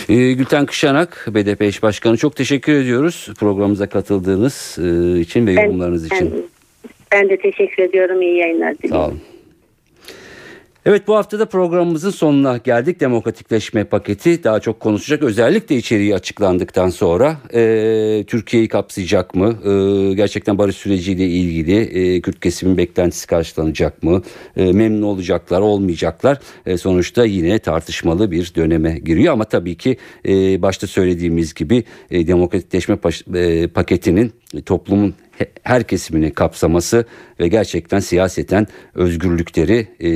Ee, 0.08 0.32
Gülten 0.32 0.66
Kışanak 0.66 1.26
BDP 1.28 1.62
eş 1.62 1.82
başkanı 1.82 2.16
çok 2.16 2.36
teşekkür 2.36 2.72
ediyoruz 2.72 3.28
programımıza 3.40 3.88
katıldığınız 3.88 4.78
e, 4.78 5.20
için 5.20 5.46
ve 5.46 5.52
yorumlarınız 5.52 6.06
için. 6.06 6.32
Ben, 6.32 6.42
ben 7.12 7.28
de 7.28 7.36
teşekkür 7.36 7.82
ediyorum. 7.82 8.22
İyi 8.22 8.36
yayınlar 8.36 8.78
diliyorum. 8.78 9.00
Sağ 9.00 9.06
olun. 9.08 9.20
Evet 10.86 11.08
bu 11.08 11.16
haftada 11.16 11.46
programımızın 11.46 12.10
sonuna 12.10 12.56
geldik. 12.56 13.00
Demokratikleşme 13.00 13.84
paketi 13.84 14.44
daha 14.44 14.60
çok 14.60 14.80
konuşacak. 14.80 15.22
Özellikle 15.22 15.76
içeriği 15.76 16.14
açıklandıktan 16.14 16.88
sonra 16.88 17.36
e, 17.54 18.24
Türkiye'yi 18.26 18.68
kapsayacak 18.68 19.34
mı? 19.34 19.58
E, 19.64 20.14
gerçekten 20.14 20.58
barış 20.58 20.76
süreciyle 20.76 21.26
ilgili 21.26 21.76
e, 21.76 22.20
Kürt 22.20 22.40
kesimin 22.40 22.76
beklentisi 22.76 23.26
karşılanacak 23.26 24.02
mı? 24.02 24.22
E, 24.56 24.72
memnun 24.72 25.02
olacaklar, 25.02 25.60
olmayacaklar. 25.60 26.38
E, 26.66 26.76
sonuçta 26.76 27.24
yine 27.24 27.58
tartışmalı 27.58 28.30
bir 28.30 28.52
döneme 28.56 28.98
giriyor. 28.98 29.32
Ama 29.32 29.44
tabii 29.44 29.74
ki 29.74 29.96
e, 30.28 30.62
başta 30.62 30.86
söylediğimiz 30.86 31.54
gibi 31.54 31.84
e, 32.10 32.26
demokratikleşme 32.26 32.94
paş- 32.94 33.36
e, 33.36 33.68
paketinin 33.68 34.32
toplumun 34.66 35.14
her 35.62 35.82
kesimini 35.82 36.34
kapsaması 36.34 37.04
ve 37.40 37.48
gerçekten 37.48 38.00
siyaseten 38.00 38.66
özgürlükleri 38.94 39.88
e, 40.00 40.08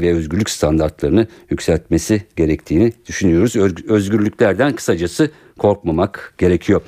ve 0.00 0.14
özgürlük 0.14 0.50
standartlarını 0.50 1.26
yükseltmesi 1.50 2.22
gerektiğini 2.36 2.92
düşünüyoruz. 3.06 3.56
Öz- 3.56 3.84
özgürlüklerden 3.84 4.72
kısacası 4.72 5.30
korkmamak 5.58 6.34
gerekiyor. 6.38 6.80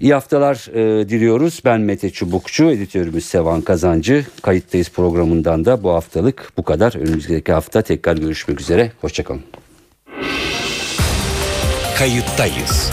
İyi 0.00 0.14
haftalar 0.14 0.68
e, 0.74 1.08
diliyoruz. 1.08 1.60
Ben 1.64 1.80
Mete 1.80 2.10
Çubukçu, 2.10 2.70
editörümüz 2.70 3.24
Sevan 3.24 3.60
Kazancı. 3.60 4.26
Kayıttayız 4.42 4.88
programından 4.90 5.64
da 5.64 5.82
bu 5.82 5.90
haftalık 5.90 6.52
bu 6.56 6.62
kadar. 6.62 6.94
Önümüzdeki 6.96 7.52
hafta 7.52 7.82
tekrar 7.82 8.16
görüşmek 8.16 8.60
üzere. 8.60 8.92
Hoşçakalın. 9.00 9.42
Kayıttayız. 11.98 12.92